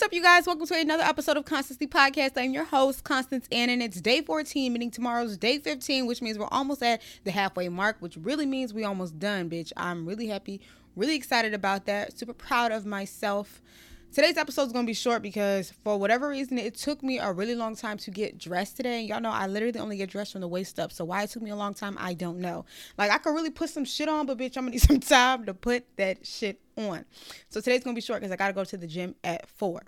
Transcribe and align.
What's 0.00 0.08
up, 0.08 0.14
you 0.14 0.22
guys? 0.22 0.46
Welcome 0.46 0.66
to 0.66 0.80
another 0.80 1.02
episode 1.02 1.36
of 1.36 1.44
Constance 1.44 1.76
The 1.76 1.86
Podcast. 1.86 2.30
I'm 2.34 2.54
your 2.54 2.64
host, 2.64 3.04
Constance 3.04 3.46
Ann, 3.52 3.68
and 3.68 3.82
it's 3.82 4.00
day 4.00 4.22
14, 4.22 4.72
meaning 4.72 4.90
tomorrow's 4.90 5.36
day 5.36 5.58
15, 5.58 6.06
which 6.06 6.22
means 6.22 6.38
we're 6.38 6.46
almost 6.46 6.82
at 6.82 7.02
the 7.24 7.30
halfway 7.30 7.68
mark, 7.68 7.98
which 8.00 8.16
really 8.16 8.46
means 8.46 8.72
we 8.72 8.82
almost 8.82 9.18
done, 9.18 9.50
bitch. 9.50 9.72
I'm 9.76 10.06
really 10.06 10.28
happy, 10.28 10.62
really 10.96 11.16
excited 11.16 11.52
about 11.52 11.84
that, 11.84 12.18
super 12.18 12.32
proud 12.32 12.72
of 12.72 12.86
myself. 12.86 13.60
Today's 14.12 14.36
episode 14.36 14.62
is 14.62 14.72
going 14.72 14.84
to 14.84 14.90
be 14.90 14.94
short 14.94 15.22
because 15.22 15.70
for 15.84 15.96
whatever 15.96 16.28
reason, 16.28 16.58
it 16.58 16.74
took 16.74 17.00
me 17.00 17.20
a 17.20 17.32
really 17.32 17.54
long 17.54 17.76
time 17.76 17.96
to 17.98 18.10
get 18.10 18.38
dressed 18.38 18.76
today. 18.76 18.98
And 18.98 19.08
y'all 19.08 19.20
know 19.20 19.30
I 19.30 19.46
literally 19.46 19.78
only 19.78 19.96
get 19.96 20.10
dressed 20.10 20.32
from 20.32 20.40
the 20.40 20.48
waist 20.48 20.80
up. 20.80 20.90
So 20.90 21.04
why 21.04 21.22
it 21.22 21.30
took 21.30 21.42
me 21.42 21.50
a 21.50 21.56
long 21.56 21.74
time, 21.74 21.96
I 21.96 22.14
don't 22.14 22.40
know. 22.40 22.64
Like 22.98 23.12
I 23.12 23.18
could 23.18 23.32
really 23.32 23.50
put 23.50 23.70
some 23.70 23.84
shit 23.84 24.08
on, 24.08 24.26
but 24.26 24.36
bitch, 24.36 24.56
I'm 24.56 24.66
going 24.66 24.76
to 24.76 24.78
need 24.78 24.82
some 24.88 24.98
time 24.98 25.46
to 25.46 25.54
put 25.54 25.84
that 25.96 26.26
shit 26.26 26.60
on. 26.76 27.04
So 27.50 27.60
today's 27.60 27.84
going 27.84 27.94
to 27.94 27.98
be 27.98 28.04
short 28.04 28.18
because 28.20 28.32
I 28.32 28.36
got 28.36 28.48
to 28.48 28.52
go 28.52 28.64
to 28.64 28.76
the 28.76 28.88
gym 28.88 29.14
at 29.22 29.48
four. 29.48 29.82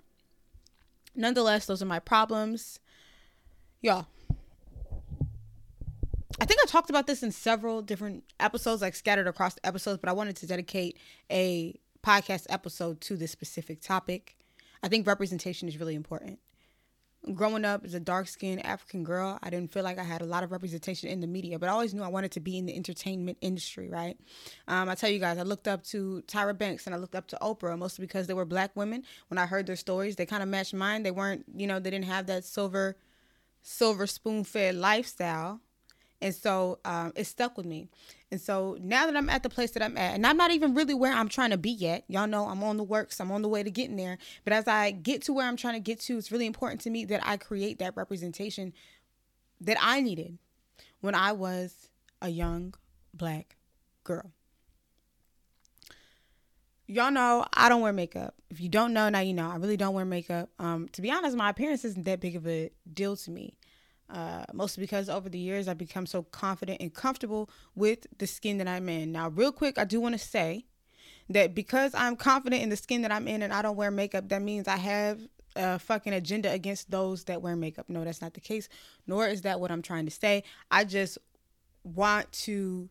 Nonetheless, 1.16 1.66
those 1.66 1.82
are 1.82 1.86
my 1.86 1.98
problems. 1.98 2.79
Y'all, 3.80 4.07
I 6.41 6.45
think 6.45 6.60
I 6.62 6.66
talked 6.66 6.91
about 6.91 7.09
this 7.09 7.24
in 7.24 7.32
several 7.32 7.82
different 7.82 8.23
episodes, 8.38 8.82
like 8.82 8.95
scattered 8.95 9.27
across 9.27 9.54
the 9.54 9.66
episodes, 9.66 9.98
but 9.98 10.09
I 10.09 10.12
wanted 10.12 10.37
to 10.37 10.46
dedicate 10.46 10.96
a 11.29 11.77
podcast 12.02 12.47
episode 12.48 13.01
to 13.02 13.16
this 13.16 13.30
specific 13.30 13.80
topic. 13.80 14.37
I 14.83 14.88
think 14.88 15.06
representation 15.06 15.69
is 15.69 15.79
really 15.79 15.95
important. 15.95 16.38
Growing 17.34 17.65
up 17.65 17.84
as 17.84 17.95
a 17.95 18.01
dark 18.01 18.27
skinned 18.27 18.66
African 18.66 19.05
girl, 19.05 19.38
I 19.45 19.51
didn't 19.51 19.73
feel 19.73 19.84
like 19.84 19.97
I 19.97 20.02
had 20.02 20.23
a 20.23 20.24
lot 20.24 20.43
of 20.43 20.51
representation 20.51 21.09
in 21.09 21.20
the 21.20 21.29
media, 21.29 21.57
but 21.57 21.69
I 21.69 21.73
always 21.73 21.95
knew 21.95 22.02
I 22.02 22.09
wanted 22.09 22.33
to 22.33 22.41
be 22.41 22.59
in 22.59 22.66
the 22.66 22.74
entertainment 22.74 23.38
industry, 23.41 23.88
right? 23.88 24.19
Um, 24.66 24.88
I 24.88 24.96
tell 24.96 25.09
you 25.09 25.20
guys, 25.20 25.38
I 25.38 25.43
looked 25.43 25.69
up 25.69 25.84
to 25.84 26.24
Tyra 26.27 26.59
Banks 26.59 26.87
and 26.87 26.96
I 26.96 26.98
looked 26.98 27.15
up 27.15 27.29
to 27.29 27.38
Oprah, 27.41 27.79
mostly 27.79 28.05
because 28.05 28.27
they 28.27 28.34
were 28.34 28.45
black 28.45 28.73
women. 28.74 29.05
When 29.29 29.38
I 29.38 29.46
heard 29.46 29.66
their 29.66 29.77
stories, 29.77 30.16
they 30.16 30.27
kind 30.27 30.43
of 30.43 30.48
matched 30.48 30.74
mine. 30.74 31.05
They 31.05 31.12
weren't, 31.12 31.45
you 31.55 31.69
know, 31.69 31.79
they 31.79 31.91
didn't 31.91 32.07
have 32.07 32.27
that 32.27 32.45
silver, 32.45 32.96
silver 33.62 34.09
spoon 34.09 34.43
fed 34.43 34.74
lifestyle. 34.74 35.60
And 36.21 36.35
so 36.35 36.80
um, 36.85 37.13
it 37.15 37.26
stuck 37.26 37.57
with 37.57 37.66
me. 37.66 37.88
And 38.33 38.41
so 38.41 38.79
now 38.80 39.05
that 39.05 39.15
I'm 39.15 39.29
at 39.29 39.43
the 39.43 39.51
place 39.51 39.73
that 39.73 39.83
I'm 39.83 39.99
at, 39.99 40.15
and 40.15 40.27
I'm 40.27 40.38
not 40.38 40.51
even 40.51 40.75
really 40.75 40.95
where 40.95 41.13
I'm 41.13 41.29
trying 41.29 41.51
to 41.51 41.59
be 41.59 41.71
yet, 41.71 42.05
y'all 42.09 42.27
know 42.27 42.47
I'm 42.47 42.65
on 42.65 42.79
the 42.79 42.83
works, 42.83 43.21
I'm 43.21 43.30
on 43.30 43.43
the 43.43 43.49
way 43.49 43.63
to 43.63 43.71
getting 43.71 43.97
there. 43.97 44.16
But 44.43 44.55
as 44.55 44.66
I 44.66 44.91
get 44.91 45.21
to 45.25 45.35
where 45.35 45.47
I'm 45.47 45.57
trying 45.59 45.75
to 45.75 45.80
get 45.80 46.01
to, 46.01 46.16
it's 46.16 46.33
really 46.33 46.47
important 46.47 46.80
to 46.80 46.91
me 46.91 47.05
that 47.05 47.21
I 47.27 47.37
create 47.37 47.79
that 47.80 47.95
representation 47.95 48.73
that 49.60 49.77
I 49.79 50.01
needed 50.01 50.38
when 51.03 51.15
I 51.15 51.33
was 51.33 51.91
a 52.23 52.30
young 52.30 52.73
black 53.13 53.57
girl. 54.03 54.30
Y'all 56.87 57.10
know 57.10 57.45
I 57.53 57.69
don't 57.69 57.83
wear 57.83 57.93
makeup. 57.93 58.35
If 58.49 58.63
you 58.63 58.71
don't 58.71 58.95
know, 58.95 59.10
now 59.10 59.21
you 59.21 59.35
know. 59.35 59.51
I 59.51 59.57
really 59.57 59.77
don't 59.77 59.95
wear 59.95 60.07
makeup. 60.07 60.49
Um, 60.59 60.88
to 60.93 61.03
be 61.03 61.10
honest, 61.10 61.37
my 61.37 61.51
appearance 61.51 61.85
isn't 61.85 62.05
that 62.05 62.21
big 62.21 62.37
of 62.37 62.47
a 62.47 62.71
deal 62.91 63.15
to 63.15 63.30
me. 63.30 63.59
Uh, 64.10 64.44
mostly 64.53 64.82
because 64.82 65.08
over 65.08 65.31
the 65.31 65.38
years 65.38 65.69
I've 65.69 65.78
become 65.78 66.04
so 66.04 66.22
confident 66.22 66.82
and 66.82 66.92
comfortable 66.92 67.48
with 67.75 68.06
the 68.19 68.26
skin 68.26 68.58
that 68.58 68.69
I'm 68.69 68.88
in. 68.91 69.10
Now, 69.10 69.31
real 69.31 69.53
quick, 69.53 69.78
I 69.78 69.84
do 69.84 70.03
want 70.03 70.14
to 70.14 70.19
say 70.19 70.66
that 71.31 71.54
because 71.54 71.94
I'm 71.94 72.16
confident 72.16 72.62
in 72.62 72.69
the 72.69 72.76
skin 72.76 73.03
that 73.03 73.12
I'm 73.12 73.26
in 73.26 73.42
and 73.42 73.54
I 73.54 73.62
don't 73.62 73.76
wear 73.76 73.91
makeup, 73.91 74.28
that 74.28 74.42
means 74.42 74.69
I 74.69 74.76
have 74.76 75.20
a 75.56 75.78
fucking 75.78 76.12
agenda 76.12 76.50
against 76.50 76.91
those 76.91 77.25
that 77.25 77.41
wear 77.41 77.56
makeup. 77.56 77.88
No, 77.88 78.04
that's 78.04 78.20
not 78.20 78.34
the 78.34 78.41
case, 78.41 78.69
nor 79.06 79.26
is 79.28 79.42
that 79.42 79.60
what 79.60 79.70
I'm 79.70 79.82
trying 79.82 80.04
to 80.04 80.10
say. 80.10 80.44
I 80.70 80.84
just 80.84 81.16
want 81.82 82.30
to, 82.32 82.91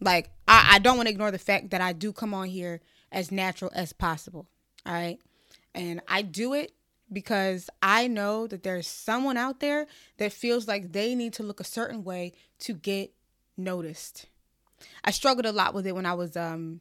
like, 0.00 0.30
I, 0.46 0.74
I 0.74 0.78
don't 0.80 0.96
want 0.96 1.06
to 1.06 1.12
ignore 1.12 1.30
the 1.30 1.38
fact 1.38 1.70
that 1.70 1.80
I 1.80 1.94
do 1.94 2.12
come 2.12 2.34
on 2.34 2.48
here 2.48 2.80
as 3.10 3.32
natural 3.32 3.70
as 3.74 3.92
possible. 3.94 4.46
All 4.84 4.92
right. 4.92 5.18
And 5.74 6.02
I 6.08 6.22
do 6.22 6.52
it 6.52 6.72
because 7.12 7.70
I 7.82 8.06
know 8.06 8.46
that 8.46 8.62
there's 8.62 8.86
someone 8.86 9.36
out 9.36 9.60
there 9.60 9.86
that 10.18 10.32
feels 10.32 10.66
like 10.66 10.92
they 10.92 11.14
need 11.14 11.32
to 11.34 11.42
look 11.42 11.60
a 11.60 11.64
certain 11.64 12.04
way 12.04 12.32
to 12.60 12.74
get 12.74 13.12
noticed. 13.56 14.26
I 15.04 15.10
struggled 15.10 15.46
a 15.46 15.52
lot 15.52 15.74
with 15.74 15.86
it 15.86 15.94
when 15.94 16.06
I 16.06 16.14
was 16.14 16.36
um 16.36 16.80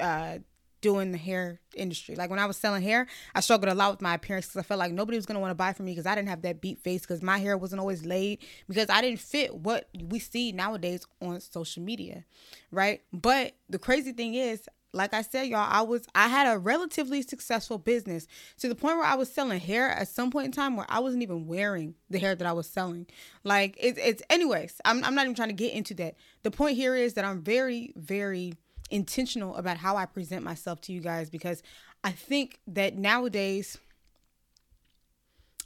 uh 0.00 0.38
doing 0.82 1.10
the 1.10 1.18
hair 1.18 1.58
industry. 1.74 2.14
Like 2.14 2.30
when 2.30 2.38
I 2.38 2.46
was 2.46 2.56
selling 2.56 2.82
hair, 2.82 3.06
I 3.34 3.40
struggled 3.40 3.72
a 3.72 3.74
lot 3.74 3.90
with 3.90 4.02
my 4.02 4.14
appearance 4.14 4.46
because 4.46 4.60
I 4.60 4.62
felt 4.62 4.78
like 4.78 4.92
nobody 4.92 5.16
was 5.18 5.26
gonna 5.26 5.40
want 5.40 5.50
to 5.50 5.56
buy 5.56 5.72
from 5.72 5.86
me 5.86 5.92
because 5.92 6.06
I 6.06 6.14
didn't 6.14 6.28
have 6.28 6.42
that 6.42 6.60
beat 6.60 6.78
face 6.78 7.00
because 7.00 7.22
my 7.22 7.38
hair 7.38 7.56
wasn't 7.56 7.80
always 7.80 8.04
laid 8.04 8.38
because 8.68 8.88
I 8.88 9.00
didn't 9.00 9.20
fit 9.20 9.54
what 9.54 9.88
we 10.00 10.18
see 10.18 10.52
nowadays 10.52 11.04
on 11.20 11.40
social 11.40 11.82
media, 11.82 12.24
right? 12.70 13.02
But 13.12 13.54
the 13.68 13.78
crazy 13.78 14.12
thing 14.12 14.34
is, 14.34 14.68
like 14.96 15.14
I 15.14 15.22
said, 15.22 15.46
y'all, 15.46 15.68
I 15.70 15.82
was 15.82 16.06
I 16.14 16.28
had 16.28 16.52
a 16.52 16.58
relatively 16.58 17.22
successful 17.22 17.78
business 17.78 18.26
to 18.58 18.68
the 18.68 18.74
point 18.74 18.96
where 18.96 19.06
I 19.06 19.14
was 19.14 19.32
selling 19.32 19.60
hair 19.60 19.90
at 19.90 20.08
some 20.08 20.30
point 20.30 20.46
in 20.46 20.52
time 20.52 20.76
where 20.76 20.86
I 20.88 21.00
wasn't 21.00 21.22
even 21.22 21.46
wearing 21.46 21.94
the 22.10 22.18
hair 22.18 22.34
that 22.34 22.46
I 22.46 22.52
was 22.52 22.66
selling. 22.66 23.06
Like 23.44 23.76
it's 23.78 23.98
it's 24.02 24.22
anyways, 24.30 24.80
I'm 24.84 25.04
I'm 25.04 25.14
not 25.14 25.24
even 25.24 25.34
trying 25.34 25.50
to 25.50 25.54
get 25.54 25.72
into 25.72 25.94
that. 25.94 26.16
The 26.42 26.50
point 26.50 26.76
here 26.76 26.96
is 26.96 27.14
that 27.14 27.24
I'm 27.24 27.42
very, 27.42 27.92
very 27.96 28.54
intentional 28.90 29.56
about 29.56 29.76
how 29.76 29.96
I 29.96 30.06
present 30.06 30.44
myself 30.44 30.80
to 30.82 30.92
you 30.92 31.00
guys 31.00 31.28
because 31.28 31.62
I 32.04 32.12
think 32.12 32.60
that 32.68 32.96
nowadays 32.96 33.78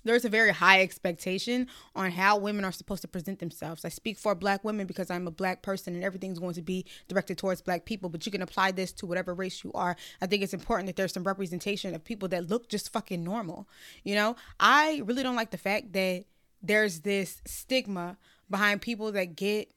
there's 0.05 0.25
a 0.25 0.29
very 0.29 0.53
high 0.53 0.81
expectation 0.83 1.67
on 1.95 2.11
how 2.11 2.39
women 2.39 2.65
are 2.65 2.73
supposed 2.73 3.03
to 3.03 3.09
present 3.09 3.39
themselves. 3.39 3.85
I 3.85 3.89
speak 3.89 4.19
for 4.19 4.35
black 4.35 4.65
women 4.65 4.87
because 4.87 5.11
I'm 5.11 5.27
a 5.27 5.31
black 5.31 5.63
person 5.63 5.95
and 5.95 6.05
everything's 6.05 6.39
going 6.39 6.55
to 6.55 6.63
be 6.63 6.87
directed 7.09 7.39
towards 7.39 7.63
black 7.63 7.85
people, 7.85 8.09
but 8.09 8.25
you 8.27 8.33
can 8.33 8.43
apply 8.43 8.73
this 8.73 8.93
to 8.95 9.07
whatever 9.07 9.35
race 9.35 9.63
you 9.65 9.73
are. 9.75 9.97
I 10.21 10.27
think 10.27 10.43
it's 10.43 10.55
important 10.55 10.87
that 10.87 10.97
there's 10.97 11.13
some 11.13 11.25
representation 11.25 11.95
of 11.95 12.05
people 12.05 12.29
that 12.29 12.49
look 12.49 12.69
just 12.69 12.93
fucking 12.93 13.23
normal. 13.23 13.69
You 14.05 14.15
know, 14.15 14.37
I 14.59 15.03
really 15.05 15.23
don't 15.23 15.37
like 15.37 15.51
the 15.51 15.59
fact 15.59 15.93
that 15.93 16.25
there's 16.63 17.01
this 17.01 17.41
stigma 17.47 18.17
behind 18.49 18.83
people 18.83 19.13
that 19.13 19.37
get 19.37 19.71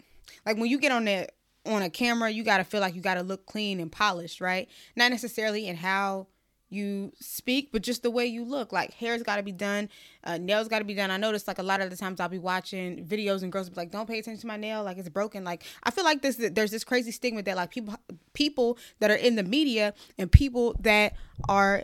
like 0.46 0.58
when 0.58 0.70
you 0.70 0.80
get 0.80 0.92
on 0.92 1.06
that 1.06 1.34
on 1.66 1.82
a 1.82 1.90
camera, 1.90 2.30
you 2.30 2.44
got 2.44 2.58
to 2.58 2.64
feel 2.64 2.82
like 2.82 2.96
you 2.96 3.02
got 3.02 3.16
to 3.16 3.24
look 3.24 3.46
clean 3.46 3.80
and 3.80 3.92
polished, 3.92 4.42
right? 4.42 4.68
Not 4.96 5.12
necessarily 5.12 5.68
in 5.68 5.78
how 5.78 6.28
you 6.74 7.14
speak, 7.20 7.70
but 7.72 7.82
just 7.82 8.04
the 8.04 8.12
way 8.12 8.26
you 8.26 8.44
look. 8.44 8.72
Like 8.72 8.94
hair's 8.94 9.24
got 9.24 9.38
to 9.38 9.44
be 9.44 9.52
done, 9.52 9.90
uh, 10.24 10.38
nails 10.38 10.68
got 10.68 10.80
to 10.80 10.86
be 10.86 10.94
done. 10.94 11.12
I 11.12 11.18
notice 11.18 11.48
like 11.48 11.60
a 11.60 11.64
lot 11.64 11.82
of 11.82 11.90
the 11.90 11.96
times 11.96 12.20
I'll 12.20 12.30
be 12.30 12.40
watching 12.40 13.06
videos 13.06 13.44
and 13.44 13.52
girls 13.52 13.70
be 13.70 13.76
like, 13.76 13.92
"Don't 13.92 14.08
pay 14.08 14.20
attention 14.20 14.42
to 14.42 14.48
my 14.48 14.58
nail, 14.58 14.84
like 14.84 14.98
it's 14.98 15.10
broken." 15.10 15.44
Like 15.44 15.64
I 15.84 15.92
feel 15.92 16.04
like 16.04 16.22
this 16.22 16.38
there's 16.38 16.72
this 16.72 16.84
crazy 16.84 17.12
stigma 17.12 17.44
that 17.44 17.56
like 17.56 17.70
people 17.72 17.96
people 18.34 18.78
that 19.00 19.12
are 19.12 19.16
in 19.16 19.36
the 19.36 19.44
media 19.44 19.94
and 20.18 20.32
people 20.32 20.76
that 20.80 21.16
are 21.48 21.84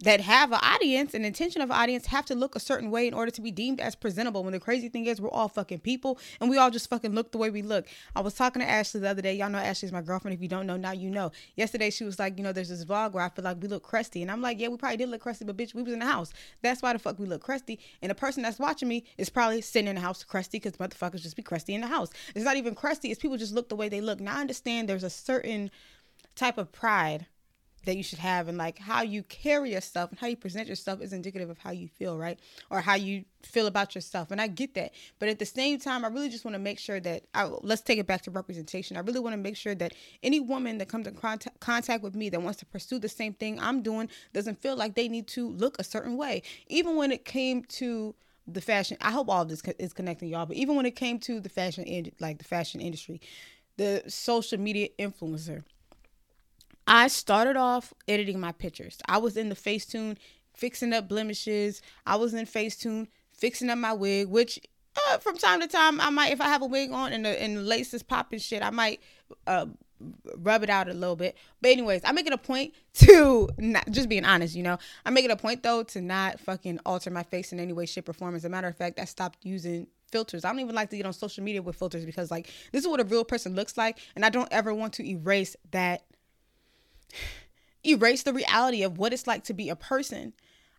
that 0.00 0.20
have 0.20 0.52
an 0.52 0.60
audience 0.62 1.12
and 1.12 1.26
intention 1.26 1.60
of 1.60 1.70
an 1.70 1.76
audience 1.76 2.06
have 2.06 2.24
to 2.26 2.34
look 2.34 2.54
a 2.54 2.60
certain 2.60 2.90
way 2.90 3.08
in 3.08 3.14
order 3.14 3.30
to 3.32 3.40
be 3.40 3.50
deemed 3.50 3.80
as 3.80 3.96
presentable. 3.96 4.44
When 4.44 4.52
the 4.52 4.60
crazy 4.60 4.88
thing 4.88 5.06
is, 5.06 5.20
we're 5.20 5.30
all 5.30 5.48
fucking 5.48 5.80
people 5.80 6.18
and 6.40 6.48
we 6.48 6.56
all 6.56 6.70
just 6.70 6.88
fucking 6.88 7.14
look 7.14 7.32
the 7.32 7.38
way 7.38 7.50
we 7.50 7.62
look. 7.62 7.86
I 8.14 8.20
was 8.20 8.34
talking 8.34 8.60
to 8.62 8.68
Ashley 8.68 9.00
the 9.00 9.08
other 9.08 9.22
day. 9.22 9.34
Y'all 9.34 9.50
know 9.50 9.58
Ashley's 9.58 9.92
my 9.92 10.02
girlfriend. 10.02 10.36
If 10.36 10.42
you 10.42 10.48
don't 10.48 10.66
know, 10.66 10.76
now 10.76 10.92
you 10.92 11.10
know. 11.10 11.32
Yesterday 11.56 11.90
she 11.90 12.04
was 12.04 12.18
like, 12.18 12.38
you 12.38 12.44
know, 12.44 12.52
there's 12.52 12.68
this 12.68 12.84
vlog 12.84 13.12
where 13.12 13.24
I 13.24 13.28
feel 13.28 13.44
like 13.44 13.60
we 13.60 13.66
look 13.66 13.82
crusty. 13.82 14.22
And 14.22 14.30
I'm 14.30 14.40
like, 14.40 14.60
yeah, 14.60 14.68
we 14.68 14.76
probably 14.76 14.98
did 14.98 15.08
look 15.08 15.20
crusty, 15.20 15.44
but 15.44 15.56
bitch, 15.56 15.74
we 15.74 15.82
was 15.82 15.92
in 15.92 15.98
the 15.98 16.06
house. 16.06 16.32
That's 16.62 16.80
why 16.80 16.92
the 16.92 17.00
fuck 17.00 17.18
we 17.18 17.26
look 17.26 17.42
crusty. 17.42 17.80
And 18.00 18.10
the 18.10 18.14
person 18.14 18.44
that's 18.44 18.60
watching 18.60 18.88
me 18.88 19.04
is 19.16 19.28
probably 19.28 19.60
sitting 19.62 19.88
in 19.88 19.96
the 19.96 20.00
house 20.00 20.22
crusty 20.22 20.60
because 20.60 20.74
motherfuckers 20.74 21.22
just 21.22 21.36
be 21.36 21.42
crusty 21.42 21.74
in 21.74 21.80
the 21.80 21.88
house. 21.88 22.10
It's 22.36 22.44
not 22.44 22.56
even 22.56 22.74
crusty, 22.76 23.10
it's 23.10 23.20
people 23.20 23.36
just 23.36 23.54
look 23.54 23.68
the 23.68 23.76
way 23.76 23.88
they 23.88 24.00
look. 24.00 24.20
Now 24.20 24.36
I 24.36 24.40
understand 24.40 24.88
there's 24.88 25.02
a 25.02 25.10
certain 25.10 25.70
type 26.36 26.56
of 26.56 26.70
pride 26.70 27.26
that 27.84 27.96
you 27.96 28.02
should 28.02 28.18
have 28.18 28.48
and 28.48 28.58
like 28.58 28.78
how 28.78 29.02
you 29.02 29.22
carry 29.22 29.72
yourself 29.72 30.10
and 30.10 30.18
how 30.18 30.26
you 30.26 30.36
present 30.36 30.68
yourself 30.68 31.00
is 31.00 31.12
indicative 31.12 31.50
of 31.50 31.58
how 31.58 31.70
you 31.70 31.88
feel 31.88 32.18
right? 32.18 32.38
Or 32.70 32.80
how 32.80 32.94
you 32.94 33.24
feel 33.42 33.66
about 33.66 33.94
yourself 33.94 34.30
and 34.30 34.40
i 34.40 34.46
get 34.46 34.74
that. 34.74 34.92
But 35.18 35.28
at 35.28 35.38
the 35.38 35.46
same 35.46 35.78
time 35.78 36.04
i 36.04 36.08
really 36.08 36.28
just 36.28 36.44
want 36.44 36.54
to 36.54 36.58
make 36.58 36.78
sure 36.78 37.00
that 37.00 37.24
I, 37.34 37.44
let's 37.44 37.82
take 37.82 37.98
it 37.98 38.06
back 38.06 38.22
to 38.22 38.30
representation. 38.30 38.96
I 38.96 39.00
really 39.00 39.20
want 39.20 39.32
to 39.34 39.38
make 39.38 39.56
sure 39.56 39.74
that 39.76 39.94
any 40.22 40.40
woman 40.40 40.78
that 40.78 40.88
comes 40.88 41.06
in 41.06 41.14
contact, 41.14 41.60
contact 41.60 42.02
with 42.02 42.14
me 42.14 42.28
that 42.30 42.42
wants 42.42 42.58
to 42.60 42.66
pursue 42.66 42.98
the 42.98 43.08
same 43.08 43.32
thing 43.34 43.58
i'm 43.60 43.82
doing 43.82 44.08
doesn't 44.32 44.60
feel 44.60 44.76
like 44.76 44.94
they 44.94 45.08
need 45.08 45.26
to 45.28 45.48
look 45.48 45.76
a 45.78 45.84
certain 45.84 46.16
way. 46.16 46.42
Even 46.68 46.96
when 46.96 47.12
it 47.12 47.24
came 47.24 47.62
to 47.64 48.14
the 48.46 48.60
fashion 48.60 48.96
i 49.00 49.10
hope 49.10 49.28
all 49.28 49.42
of 49.42 49.48
this 49.48 49.62
is 49.78 49.92
connecting 49.92 50.28
y'all 50.28 50.46
but 50.46 50.56
even 50.56 50.74
when 50.74 50.86
it 50.86 50.96
came 50.96 51.18
to 51.18 51.38
the 51.38 51.50
fashion 51.50 51.84
like 52.18 52.38
the 52.38 52.44
fashion 52.44 52.80
industry 52.80 53.20
the 53.76 54.02
social 54.08 54.58
media 54.58 54.88
influencer 54.98 55.64
I 56.88 57.08
started 57.08 57.56
off 57.56 57.92
editing 58.08 58.40
my 58.40 58.52
pictures. 58.52 58.98
I 59.06 59.18
was 59.18 59.36
in 59.36 59.50
the 59.50 59.54
Facetune 59.54 60.16
fixing 60.54 60.94
up 60.94 61.06
blemishes. 61.06 61.82
I 62.06 62.16
was 62.16 62.32
in 62.32 62.46
Facetune 62.46 63.08
fixing 63.30 63.68
up 63.68 63.76
my 63.76 63.92
wig, 63.92 64.28
which 64.28 64.58
uh, 65.10 65.18
from 65.18 65.36
time 65.36 65.60
to 65.60 65.68
time 65.68 66.00
I 66.00 66.08
might, 66.08 66.32
if 66.32 66.40
I 66.40 66.48
have 66.48 66.62
a 66.62 66.66
wig 66.66 66.90
on 66.90 67.12
and 67.12 67.26
the 67.26 67.42
and 67.42 67.58
the 67.58 67.60
laces 67.60 68.02
popping 68.02 68.38
shit, 68.38 68.62
I 68.62 68.70
might 68.70 69.00
uh, 69.46 69.66
rub 70.38 70.62
it 70.62 70.70
out 70.70 70.88
a 70.88 70.94
little 70.94 71.14
bit. 71.14 71.36
But 71.60 71.72
anyways, 71.72 72.00
I 72.04 72.12
make 72.12 72.26
it 72.26 72.32
a 72.32 72.38
point 72.38 72.72
to 72.94 73.50
not 73.58 73.90
just 73.90 74.08
being 74.08 74.24
honest, 74.24 74.56
you 74.56 74.62
know. 74.62 74.78
I 75.04 75.10
make 75.10 75.26
it 75.26 75.30
a 75.30 75.36
point 75.36 75.62
though 75.62 75.82
to 75.84 76.00
not 76.00 76.40
fucking 76.40 76.80
alter 76.86 77.10
my 77.10 77.22
face 77.22 77.52
in 77.52 77.60
any 77.60 77.74
way, 77.74 77.84
shape, 77.84 78.08
or 78.08 78.14
form. 78.14 78.34
As 78.34 78.46
a 78.46 78.48
matter 78.48 78.66
of 78.66 78.76
fact, 78.76 78.98
I 78.98 79.04
stopped 79.04 79.44
using 79.44 79.88
filters. 80.10 80.42
I 80.42 80.50
don't 80.50 80.60
even 80.60 80.74
like 80.74 80.88
to 80.88 80.96
get 80.96 81.04
on 81.04 81.12
social 81.12 81.44
media 81.44 81.60
with 81.60 81.76
filters 81.76 82.06
because 82.06 82.30
like 82.30 82.46
this 82.72 82.82
is 82.82 82.88
what 82.88 82.98
a 82.98 83.04
real 83.04 83.26
person 83.26 83.54
looks 83.54 83.76
like, 83.76 83.98
and 84.16 84.24
I 84.24 84.30
don't 84.30 84.48
ever 84.50 84.72
want 84.72 84.94
to 84.94 85.06
erase 85.06 85.54
that 85.72 86.04
erase 87.84 88.22
the 88.22 88.32
reality 88.32 88.82
of 88.82 88.98
what 88.98 89.12
it's 89.12 89.26
like 89.26 89.44
to 89.44 89.54
be 89.54 89.68
a 89.68 89.76
person. 89.76 90.32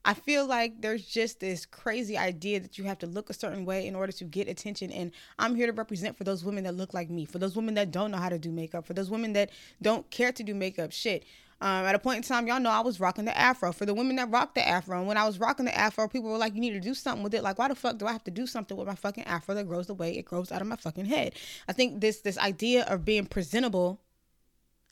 I 0.06 0.14
feel 0.14 0.46
like 0.46 0.82
there's 0.82 1.06
just 1.06 1.42
this 1.42 1.66
crazy 1.66 2.18
idea 2.18 2.60
that 2.62 2.78
you 2.78 2.86
have 2.86 3.00
to 3.00 3.08
look 3.08 3.30
a 3.30 3.34
certain 3.34 3.66
way 3.66 3.86
in 3.86 3.96
order 3.96 4.14
to 4.14 4.24
get 4.24 4.48
attention. 4.48 4.92
And 4.92 5.12
I'm 5.38 5.56
here 5.56 5.68
to 5.68 5.74
represent 5.74 6.18
for 6.18 6.24
those 6.24 6.44
women 6.44 6.64
that 6.64 6.76
look 6.76 6.94
like 6.94 7.10
me, 7.10 7.26
for 7.26 7.38
those 7.38 7.56
women 7.56 7.74
that 7.76 7.92
don't 7.92 8.12
know 8.12 8.18
how 8.18 8.30
to 8.30 8.40
do 8.40 8.52
makeup, 8.52 8.86
for 8.86 8.94
those 8.94 9.10
women 9.10 9.34
that 9.34 9.52
don't 9.82 10.10
care 10.10 10.32
to 10.32 10.44
do 10.44 10.56
makeup. 10.56 10.92
Shit. 10.92 11.26
Um, 11.62 11.86
at 11.86 11.94
a 11.94 12.00
point 12.00 12.18
in 12.18 12.24
time, 12.24 12.48
y'all 12.48 12.62
know 12.62 12.70
I 12.70 12.80
was 12.80 13.02
rocking 13.02 13.26
the 13.26 13.38
afro. 13.38 13.74
For 13.74 13.86
the 13.86 13.94
women 13.94 14.16
that 14.16 14.32
rocked 14.32 14.56
the 14.56 14.66
afro, 14.66 14.98
and 14.98 15.08
when 15.08 15.18
I 15.18 15.26
was 15.26 15.40
rocking 15.40 15.66
the 15.66 15.78
afro, 15.78 16.08
people 16.08 16.30
were 16.30 16.38
like, 16.38 16.56
"You 16.56 16.62
need 16.62 16.72
to 16.72 16.80
do 16.80 16.94
something 16.94 17.22
with 17.22 17.34
it." 17.34 17.44
Like, 17.44 17.60
why 17.60 17.68
the 17.68 17.76
fuck 17.76 17.98
do 17.98 18.08
I 18.08 18.14
have 18.14 18.24
to 18.24 18.32
do 18.32 18.48
something 18.48 18.78
with 18.78 18.88
my 18.88 18.96
fucking 18.96 19.26
afro 19.26 19.54
that 19.56 19.68
grows 19.68 19.88
the 19.88 19.94
way 19.94 20.18
it 20.18 20.24
grows 20.24 20.54
out 20.54 20.62
of 20.62 20.68
my 20.68 20.78
fucking 20.78 21.06
head? 21.06 21.34
I 21.68 21.74
think 21.74 22.00
this 22.00 22.22
this 22.22 22.38
idea 22.38 22.86
of 22.86 23.04
being 23.04 23.26
presentable 23.26 24.00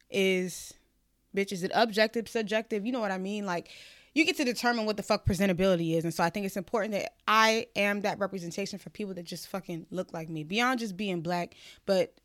is, 0.10 0.74
bitch, 1.38 1.52
is 1.52 1.64
it 1.64 1.72
objective, 1.74 2.28
subjective? 2.28 2.86
You 2.86 2.92
know 2.92 3.00
what 3.00 3.12
I 3.12 3.18
mean? 3.18 3.46
Like, 3.46 3.70
you 4.14 4.26
get 4.26 4.38
to 4.38 4.44
determine 4.44 4.86
what 4.86 4.98
the 4.98 5.04
fuck 5.04 5.26
presentability 5.26 5.96
is. 5.96 6.04
And 6.04 6.14
so 6.14 6.24
I 6.24 6.32
think 6.32 6.46
it's 6.46 6.58
important 6.58 6.94
that 6.94 7.14
I 7.28 7.68
am 7.76 8.02
that 8.02 8.18
representation 8.18 8.80
for 8.80 8.90
people 8.90 9.14
that 9.14 9.26
just 9.26 9.48
fucking 9.48 9.86
look 9.92 10.12
like 10.12 10.28
me, 10.28 10.44
beyond 10.44 10.80
just 10.80 10.98
being 10.98 11.22
black. 11.22 11.54
But 11.86 12.16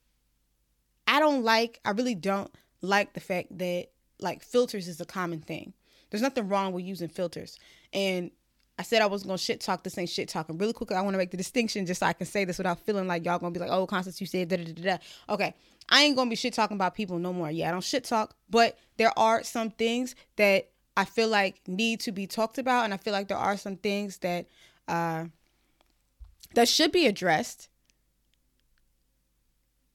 I 1.06 1.20
don't 1.20 1.44
like, 1.44 1.80
I 1.84 1.90
really 1.90 2.14
don't 2.14 2.50
like 2.80 3.12
the 3.12 3.20
fact 3.20 3.58
that 3.58 3.88
like 4.20 4.42
filters 4.42 4.88
is 4.88 5.00
a 5.00 5.04
common 5.04 5.40
thing. 5.40 5.74
There's 6.10 6.22
nothing 6.22 6.48
wrong 6.48 6.72
with 6.72 6.84
using 6.84 7.08
filters. 7.08 7.58
And 7.92 8.30
I 8.78 8.84
said 8.84 9.02
I 9.02 9.06
was 9.06 9.22
gonna 9.22 9.38
shit 9.38 9.60
talk 9.60 9.84
this 9.84 9.98
ain't 9.98 10.08
shit 10.08 10.28
talking. 10.28 10.56
Really 10.56 10.72
quickly, 10.72 10.96
I 10.96 11.02
want 11.02 11.14
to 11.14 11.18
make 11.18 11.30
the 11.30 11.36
distinction 11.36 11.84
just 11.84 12.00
so 12.00 12.06
I 12.06 12.14
can 12.14 12.26
say 12.26 12.44
this 12.44 12.58
without 12.58 12.80
feeling 12.80 13.06
like 13.06 13.24
y'all 13.24 13.38
gonna 13.38 13.52
be 13.52 13.60
like, 13.60 13.70
oh, 13.70 13.86
Constance, 13.86 14.20
you 14.20 14.26
said 14.26 14.48
da 14.48 14.56
da 14.56 14.64
da 14.64 14.82
da. 14.82 14.96
Okay, 15.34 15.54
I 15.88 16.02
ain't 16.02 16.16
gonna 16.16 16.30
be 16.30 16.36
shit 16.36 16.54
talking 16.54 16.76
about 16.76 16.94
people 16.94 17.18
no 17.18 17.32
more. 17.32 17.50
Yeah, 17.50 17.68
I 17.68 17.72
don't 17.72 17.84
shit 17.84 18.04
talk, 18.04 18.34
but 18.48 18.78
there 18.96 19.16
are 19.18 19.42
some 19.42 19.70
things 19.70 20.14
that 20.36 20.68
I 20.96 21.04
feel 21.04 21.28
like 21.28 21.60
need 21.66 22.00
to 22.00 22.12
be 22.12 22.26
talked 22.26 22.58
about, 22.58 22.84
and 22.84 22.94
I 22.94 22.96
feel 22.96 23.12
like 23.12 23.28
there 23.28 23.38
are 23.38 23.56
some 23.56 23.76
things 23.76 24.18
that 24.18 24.46
uh, 24.88 25.24
that 26.54 26.68
should 26.68 26.92
be 26.92 27.06
addressed. 27.06 27.68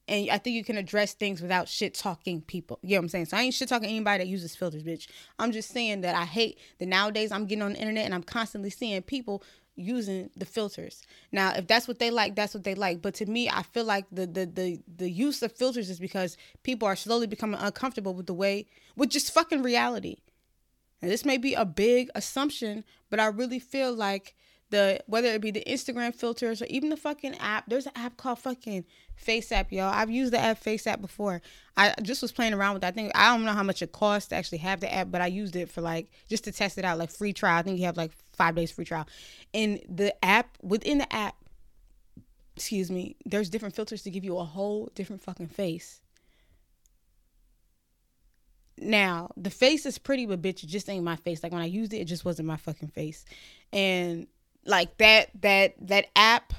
And 0.10 0.30
I 0.30 0.38
think 0.38 0.56
you 0.56 0.64
can 0.64 0.78
address 0.78 1.14
things 1.14 1.42
without 1.42 1.68
shit 1.68 1.94
talking 1.94 2.42
people. 2.42 2.80
You 2.82 2.92
know 2.92 3.00
what 3.00 3.04
I'm 3.04 3.10
saying? 3.10 3.26
So 3.26 3.38
I 3.38 3.42
ain't 3.42 3.54
shit 3.54 3.68
talking 3.68 3.90
anybody 3.90 4.24
that 4.24 4.30
uses 4.30 4.56
filters, 4.56 4.82
bitch. 4.82 5.08
I'm 5.38 5.52
just 5.52 5.70
saying 5.70 6.00
that 6.02 6.16
I 6.16 6.24
hate 6.24 6.58
that 6.80 6.86
nowadays 6.86 7.30
I'm 7.30 7.46
getting 7.46 7.62
on 7.62 7.74
the 7.74 7.80
internet 7.80 8.06
and 8.06 8.16
I'm 8.16 8.24
constantly 8.24 8.70
seeing 8.70 9.02
people 9.02 9.44
using 9.78 10.30
the 10.36 10.46
filters. 10.46 11.04
Now, 11.32 11.54
if 11.56 11.68
that's 11.68 11.88
what 11.88 12.00
they 12.00 12.12
like, 12.12 12.36
that's 12.36 12.54
what 12.54 12.64
they 12.64 12.76
like. 12.76 13.02
But 13.02 13.14
to 13.16 13.26
me, 13.26 13.50
I 13.50 13.64
feel 13.64 13.86
like 13.86 14.06
the 14.12 14.26
the 14.26 14.46
the 14.46 14.80
the 14.98 15.10
use 15.10 15.42
of 15.44 15.52
filters 15.54 15.90
is 15.90 16.00
because 16.00 16.36
people 16.64 16.88
are 16.88 16.96
slowly 16.96 17.28
becoming 17.28 17.60
uncomfortable 17.60 18.14
with 18.14 18.26
the 18.26 18.34
way 18.34 18.66
with 18.96 19.10
just 19.10 19.32
fucking 19.32 19.62
reality. 19.62 20.18
And 21.02 21.12
this 21.12 21.24
may 21.24 21.38
be 21.38 21.54
a 21.54 21.64
big 21.64 22.10
assumption, 22.16 22.84
but 23.10 23.20
I 23.20 23.28
really 23.28 23.60
feel 23.60 23.94
like 23.94 24.36
the 24.70 25.00
whether 25.08 25.30
it 25.30 25.42
be 25.42 25.52
the 25.52 25.64
Instagram 25.66 26.14
filters 26.14 26.62
or 26.62 26.66
even 26.66 26.90
the 26.90 26.98
fucking 26.98 27.36
app. 27.38 27.66
There's 27.68 27.86
an 27.86 27.94
app 27.96 28.18
called 28.18 28.40
fucking 28.40 28.86
FaceApp, 29.26 29.72
y'all. 29.72 29.92
I've 29.94 30.10
used 30.10 30.34
the 30.34 30.40
app 30.40 30.62
FaceApp 30.64 31.02
before. 31.02 31.42
I 31.76 31.94
just 32.02 32.22
was 32.22 32.32
playing 32.32 32.54
around 32.54 32.74
with 32.74 32.82
that. 32.82 32.90
I 32.90 32.92
think 32.92 33.12
I 33.16 33.32
don't 33.32 33.46
know 33.46 33.54
how 33.54 33.64
much 33.64 33.82
it 33.82 33.92
costs 33.92 34.30
to 34.30 34.36
actually 34.36 34.60
have 34.60 34.80
the 34.80 34.94
app, 34.94 35.10
but 35.12 35.22
I 35.22 35.28
used 35.28 35.56
it 35.56 35.70
for 35.70 35.82
like 35.82 36.10
just 36.30 36.44
to 36.46 36.52
test 36.52 36.78
it 36.78 36.86
out, 36.86 36.98
like 36.98 37.12
free 37.12 37.34
trial. 37.34 37.60
I 37.60 37.62
think 37.62 37.80
you 37.80 37.86
have 37.86 37.98
like 37.98 38.12
five 38.34 38.56
days 38.56 38.72
free 38.72 38.86
trial. 38.86 39.08
And 39.54 39.80
the 39.88 40.14
app 40.24 40.58
within 40.62 40.98
the 40.98 41.14
app, 41.14 41.36
excuse 42.56 42.92
me, 42.92 43.16
there's 43.26 43.50
different 43.50 43.76
filters 43.76 44.02
to 44.04 44.10
give 44.10 44.24
you 44.24 44.38
a 44.38 44.44
whole 44.44 44.92
different 44.96 45.22
fucking 45.22 45.48
face. 45.48 46.02
Now, 48.80 49.32
the 49.36 49.50
face 49.50 49.88
is 49.88 49.98
pretty, 49.98 50.28
but 50.28 50.42
bitch, 50.42 50.64
it 50.64 50.68
just 50.68 50.88
ain't 50.88 51.04
my 51.04 51.16
face. 51.16 51.42
Like 51.42 51.52
when 51.52 51.62
I 51.62 51.66
used 51.66 51.94
it, 51.94 51.98
it 51.98 52.06
just 52.06 52.26
wasn't 52.26 52.48
my 52.48 52.58
fucking 52.58 52.90
face. 52.90 53.26
And 53.74 54.28
like 54.68 54.98
that 54.98 55.30
that 55.42 55.76
that 55.88 56.08
app, 56.16 56.54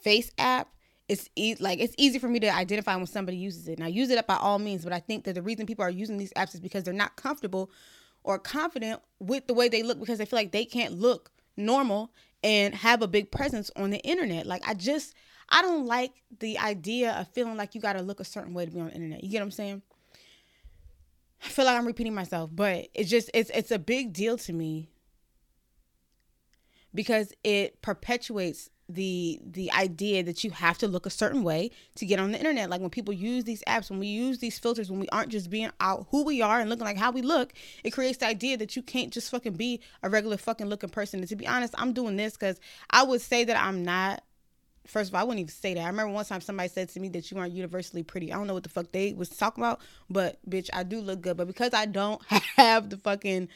face 0.00 0.30
app, 0.38 0.68
it's 1.08 1.28
e- 1.36 1.56
like 1.58 1.80
it's 1.80 1.94
easy 1.98 2.18
for 2.18 2.28
me 2.28 2.40
to 2.40 2.54
identify 2.54 2.96
when 2.96 3.06
somebody 3.06 3.36
uses 3.36 3.68
it. 3.68 3.80
I 3.80 3.88
use 3.88 4.10
it 4.10 4.18
up 4.18 4.26
by 4.26 4.36
all 4.36 4.58
means, 4.58 4.84
but 4.84 4.92
I 4.92 5.00
think 5.00 5.24
that 5.24 5.34
the 5.34 5.42
reason 5.42 5.66
people 5.66 5.84
are 5.84 5.90
using 5.90 6.16
these 6.16 6.32
apps 6.34 6.54
is 6.54 6.60
because 6.60 6.84
they're 6.84 6.94
not 6.94 7.16
comfortable 7.16 7.70
or 8.22 8.38
confident 8.38 9.00
with 9.18 9.46
the 9.46 9.54
way 9.54 9.68
they 9.68 9.82
look 9.82 9.98
because 9.98 10.18
they 10.18 10.24
feel 10.24 10.38
like 10.38 10.52
they 10.52 10.64
can't 10.64 10.94
look 10.94 11.30
normal 11.56 12.12
and 12.44 12.74
have 12.74 13.02
a 13.02 13.08
big 13.08 13.30
presence 13.30 13.70
on 13.76 13.90
the 13.90 13.98
internet. 13.98 14.46
Like 14.46 14.66
I 14.66 14.74
just 14.74 15.14
I 15.48 15.62
don't 15.62 15.86
like 15.86 16.12
the 16.40 16.58
idea 16.58 17.12
of 17.12 17.28
feeling 17.28 17.56
like 17.56 17.74
you 17.74 17.80
got 17.80 17.94
to 17.94 18.02
look 18.02 18.20
a 18.20 18.24
certain 18.24 18.54
way 18.54 18.66
to 18.66 18.70
be 18.70 18.80
on 18.80 18.88
the 18.88 18.94
internet. 18.94 19.24
You 19.24 19.30
get 19.30 19.40
what 19.40 19.46
I'm 19.46 19.50
saying? 19.50 19.82
I 21.44 21.48
feel 21.48 21.64
like 21.64 21.76
I'm 21.76 21.86
repeating 21.86 22.14
myself, 22.14 22.50
but 22.52 22.88
it's 22.94 23.10
just 23.10 23.30
it's 23.32 23.50
it's 23.50 23.70
a 23.70 23.78
big 23.78 24.12
deal 24.12 24.36
to 24.38 24.52
me 24.52 24.90
because 26.94 27.32
it 27.44 27.80
perpetuates 27.82 28.70
the 28.88 29.38
the 29.44 29.70
idea 29.72 30.22
that 30.22 30.42
you 30.42 30.50
have 30.50 30.78
to 30.78 30.88
look 30.88 31.04
a 31.04 31.10
certain 31.10 31.42
way 31.42 31.70
to 31.94 32.06
get 32.06 32.18
on 32.18 32.32
the 32.32 32.38
internet 32.38 32.70
like 32.70 32.80
when 32.80 32.88
people 32.88 33.12
use 33.12 33.44
these 33.44 33.62
apps 33.68 33.90
when 33.90 33.98
we 33.98 34.06
use 34.06 34.38
these 34.38 34.58
filters 34.58 34.90
when 34.90 34.98
we 34.98 35.08
aren't 35.10 35.28
just 35.28 35.50
being 35.50 35.70
out 35.78 36.06
who 36.10 36.24
we 36.24 36.40
are 36.40 36.58
and 36.58 36.70
looking 36.70 36.86
like 36.86 36.96
how 36.96 37.10
we 37.10 37.20
look 37.20 37.52
it 37.84 37.90
creates 37.90 38.16
the 38.16 38.26
idea 38.26 38.56
that 38.56 38.76
you 38.76 38.82
can't 38.82 39.12
just 39.12 39.30
fucking 39.30 39.52
be 39.52 39.78
a 40.02 40.08
regular 40.08 40.38
fucking 40.38 40.68
looking 40.68 40.88
person 40.88 41.20
and 41.20 41.28
to 41.28 41.36
be 41.36 41.46
honest 41.46 41.74
i'm 41.76 41.92
doing 41.92 42.16
this 42.16 42.32
because 42.32 42.58
i 42.88 43.02
would 43.02 43.20
say 43.20 43.44
that 43.44 43.62
i'm 43.62 43.84
not 43.84 44.22
first 44.88 45.10
of 45.10 45.14
all, 45.14 45.20
I 45.20 45.24
wouldn't 45.24 45.40
even 45.40 45.50
say 45.50 45.74
that. 45.74 45.82
I 45.82 45.86
remember 45.86 46.12
one 46.12 46.24
time 46.24 46.40
somebody 46.40 46.68
said 46.68 46.88
to 46.90 47.00
me 47.00 47.08
that 47.10 47.30
you 47.30 47.38
aren't 47.38 47.52
universally 47.52 48.02
pretty. 48.02 48.32
I 48.32 48.36
don't 48.36 48.46
know 48.46 48.54
what 48.54 48.62
the 48.62 48.68
fuck 48.70 48.90
they 48.90 49.12
was 49.12 49.28
talking 49.28 49.62
about, 49.62 49.80
but 50.10 50.38
bitch, 50.48 50.70
I 50.72 50.82
do 50.82 51.00
look 51.00 51.20
good. 51.20 51.36
But 51.36 51.46
because 51.46 51.74
I 51.74 51.86
don't 51.86 52.24
have 52.56 52.90
the 52.90 52.96
fucking 52.96 53.48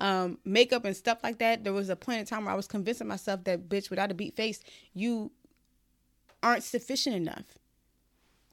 um, 0.00 0.38
makeup 0.44 0.84
and 0.84 0.96
stuff 0.96 1.18
like 1.22 1.38
that, 1.38 1.64
there 1.64 1.72
was 1.72 1.88
a 1.88 1.96
point 1.96 2.20
in 2.20 2.26
time 2.26 2.44
where 2.44 2.52
I 2.52 2.56
was 2.56 2.66
convincing 2.66 3.08
myself 3.08 3.44
that 3.44 3.68
bitch, 3.68 3.90
without 3.90 4.10
a 4.10 4.14
beat 4.14 4.36
face, 4.36 4.60
you 4.94 5.32
aren't 6.42 6.62
sufficient 6.62 7.16
enough. 7.16 7.58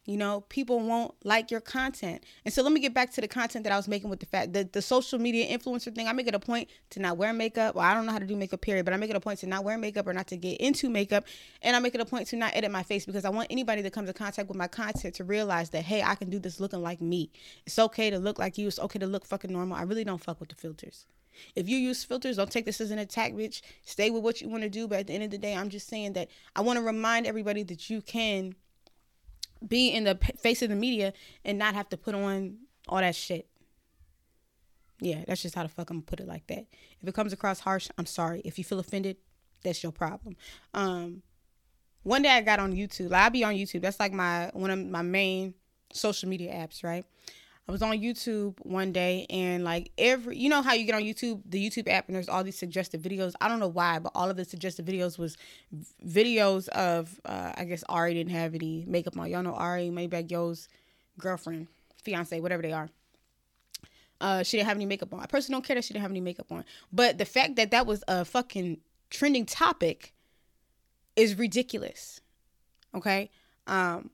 You 0.07 0.17
know, 0.17 0.41
people 0.49 0.79
won't 0.79 1.15
like 1.25 1.49
your 1.49 1.61
content. 1.61 2.23
And 2.45 2.53
so 2.53 2.61
let 2.61 2.71
me 2.71 2.79
get 2.79 2.93
back 2.93 3.11
to 3.13 3.21
the 3.21 3.27
content 3.27 3.63
that 3.63 3.73
I 3.73 3.75
was 3.75 3.87
making 3.87 4.11
with 4.11 4.19
the 4.19 4.27
fact 4.27 4.53
that 4.53 4.71
the 4.73 4.81
social 4.81 5.17
media 5.17 5.47
influencer 5.47 5.93
thing, 5.95 6.07
I 6.07 6.13
make 6.13 6.27
it 6.27 6.35
a 6.35 6.39
point 6.39 6.69
to 6.91 6.99
not 6.99 7.17
wear 7.17 7.33
makeup. 7.33 7.73
Well, 7.73 7.83
I 7.83 7.95
don't 7.95 8.05
know 8.05 8.11
how 8.11 8.19
to 8.19 8.25
do 8.27 8.35
makeup 8.35 8.61
period, 8.61 8.85
but 8.85 8.93
I 8.93 8.97
make 8.97 9.09
it 9.09 9.15
a 9.15 9.19
point 9.19 9.39
to 9.39 9.47
not 9.47 9.63
wear 9.63 9.79
makeup 9.79 10.05
or 10.05 10.13
not 10.13 10.27
to 10.27 10.37
get 10.37 10.61
into 10.61 10.91
makeup. 10.91 11.25
And 11.63 11.75
I 11.75 11.79
make 11.79 11.95
it 11.95 12.01
a 12.01 12.05
point 12.05 12.27
to 12.27 12.35
not 12.35 12.55
edit 12.55 12.69
my 12.69 12.83
face 12.83 13.07
because 13.07 13.25
I 13.25 13.29
want 13.29 13.47
anybody 13.49 13.81
that 13.81 13.93
comes 13.93 14.07
in 14.07 14.13
contact 14.13 14.47
with 14.47 14.57
my 14.57 14.67
content 14.67 15.15
to 15.15 15.23
realize 15.23 15.71
that, 15.71 15.81
hey, 15.81 16.03
I 16.03 16.13
can 16.13 16.29
do 16.29 16.37
this 16.37 16.59
looking 16.59 16.83
like 16.83 17.01
me. 17.01 17.31
It's 17.65 17.79
okay 17.79 18.11
to 18.11 18.19
look 18.19 18.37
like 18.37 18.59
you. 18.59 18.67
It's 18.67 18.77
okay 18.77 18.99
to 18.99 19.07
look 19.07 19.25
fucking 19.25 19.51
normal. 19.51 19.75
I 19.75 19.83
really 19.83 20.03
don't 20.03 20.23
fuck 20.23 20.39
with 20.39 20.49
the 20.49 20.55
filters. 20.55 21.07
If 21.55 21.69
you 21.69 21.77
use 21.77 22.03
filters, 22.03 22.37
don't 22.37 22.51
take 22.51 22.65
this 22.65 22.81
as 22.81 22.91
an 22.91 22.99
attack, 22.99 23.33
bitch. 23.33 23.61
Stay 23.83 24.09
with 24.09 24.23
what 24.23 24.41
you 24.41 24.49
want 24.49 24.63
to 24.63 24.69
do. 24.69 24.87
But 24.87 24.99
at 24.99 25.07
the 25.07 25.13
end 25.13 25.23
of 25.23 25.31
the 25.31 25.37
day, 25.37 25.55
I'm 25.55 25.69
just 25.69 25.87
saying 25.87 26.13
that 26.13 26.29
I 26.55 26.61
want 26.61 26.77
to 26.77 26.83
remind 26.83 27.27
everybody 27.27 27.63
that 27.63 27.89
you 27.89 28.01
can 28.01 28.55
be 29.65 29.89
in 29.89 30.03
the 30.03 30.15
face 30.39 30.61
of 30.61 30.69
the 30.69 30.75
media 30.75 31.13
and 31.43 31.57
not 31.57 31.73
have 31.73 31.89
to 31.89 31.97
put 31.97 32.15
on 32.15 32.57
all 32.87 32.99
that 32.99 33.15
shit. 33.15 33.47
Yeah, 35.01 35.23
that's 35.27 35.41
just 35.41 35.55
how 35.55 35.63
the 35.63 35.69
fuck 35.69 35.89
I'm 35.89 35.97
gonna 35.97 36.05
put 36.05 36.19
it 36.19 36.27
like 36.27 36.47
that. 36.47 36.65
If 37.01 37.07
it 37.07 37.13
comes 37.13 37.33
across 37.33 37.59
harsh, 37.59 37.89
I'm 37.97 38.05
sorry. 38.05 38.41
If 38.45 38.57
you 38.57 38.63
feel 38.63 38.79
offended, 38.79 39.17
that's 39.63 39.83
your 39.83 39.91
problem. 39.91 40.37
Um, 40.73 41.21
one 42.03 42.21
day 42.21 42.29
I 42.29 42.41
got 42.41 42.59
on 42.59 42.73
YouTube. 42.73 43.09
Like 43.09 43.23
I 43.23 43.29
be 43.29 43.43
on 43.43 43.55
YouTube. 43.55 43.81
That's 43.81 43.99
like 43.99 44.13
my 44.13 44.51
one 44.53 44.71
of 44.71 44.79
my 44.79 45.01
main 45.01 45.53
social 45.91 46.29
media 46.29 46.53
apps, 46.53 46.83
right? 46.83 47.05
I 47.67 47.71
was 47.71 47.81
on 47.81 47.97
YouTube 47.97 48.59
one 48.59 48.91
day 48.91 49.25
and 49.29 49.63
like 49.63 49.91
every 49.97 50.37
you 50.37 50.49
know 50.49 50.61
how 50.61 50.73
you 50.73 50.85
get 50.85 50.93
on 50.93 51.01
YouTube, 51.01 51.41
the 51.49 51.63
YouTube 51.67 51.89
app 51.89 52.07
and 52.07 52.15
there's 52.15 52.29
all 52.29 52.43
these 52.43 52.57
suggested 52.57 53.01
videos. 53.01 53.33
I 53.41 53.47
don't 53.47 53.59
know 53.59 53.67
why, 53.67 53.97
but 53.97 54.11
all 54.13 54.29
of 54.29 54.37
the 54.37 54.45
suggested 54.45 54.85
videos 54.85 55.17
was 55.17 55.35
videos 56.05 56.67
of 56.69 57.19
uh 57.25 57.53
I 57.55 57.65
guess 57.65 57.83
Ari 57.89 58.13
didn't 58.13 58.33
have 58.33 58.53
any 58.53 58.85
makeup 58.87 59.17
on. 59.17 59.29
Y'all 59.31 59.41
know 59.41 59.55
Ari, 59.55 59.89
Moneybagg 59.89 60.29
Yo's 60.29 60.69
girlfriend, 61.17 61.67
fiance, 62.03 62.39
whatever 62.39 62.61
they 62.61 62.71
are. 62.71 62.89
Uh 64.21 64.43
she 64.43 64.57
didn't 64.57 64.67
have 64.67 64.77
any 64.77 64.85
makeup 64.85 65.11
on. 65.11 65.21
I 65.21 65.25
personally 65.25 65.55
don't 65.55 65.65
care 65.65 65.75
that 65.75 65.83
she 65.83 65.93
didn't 65.93 66.03
have 66.03 66.11
any 66.11 66.21
makeup 66.21 66.51
on. 66.51 66.65
But 66.93 67.17
the 67.17 67.25
fact 67.25 67.55
that 67.55 67.71
that 67.71 67.87
was 67.87 68.03
a 68.07 68.25
fucking 68.25 68.77
trending 69.09 69.47
topic 69.47 70.13
is 71.15 71.35
ridiculous. 71.35 72.21
Okay? 72.93 73.31
Um 73.65 74.11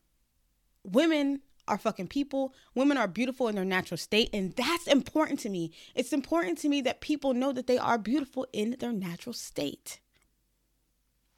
women 0.85 1.41
are 1.67 1.77
fucking 1.77 2.07
people. 2.07 2.53
Women 2.75 2.97
are 2.97 3.07
beautiful 3.07 3.47
in 3.47 3.55
their 3.55 3.65
natural 3.65 3.97
state, 3.97 4.29
and 4.33 4.55
that's 4.55 4.87
important 4.87 5.39
to 5.41 5.49
me. 5.49 5.71
It's 5.95 6.13
important 6.13 6.57
to 6.59 6.69
me 6.69 6.81
that 6.81 7.01
people 7.01 7.33
know 7.33 7.51
that 7.51 7.67
they 7.67 7.77
are 7.77 7.97
beautiful 7.97 8.47
in 8.53 8.75
their 8.79 8.91
natural 8.91 9.33
state. 9.33 9.99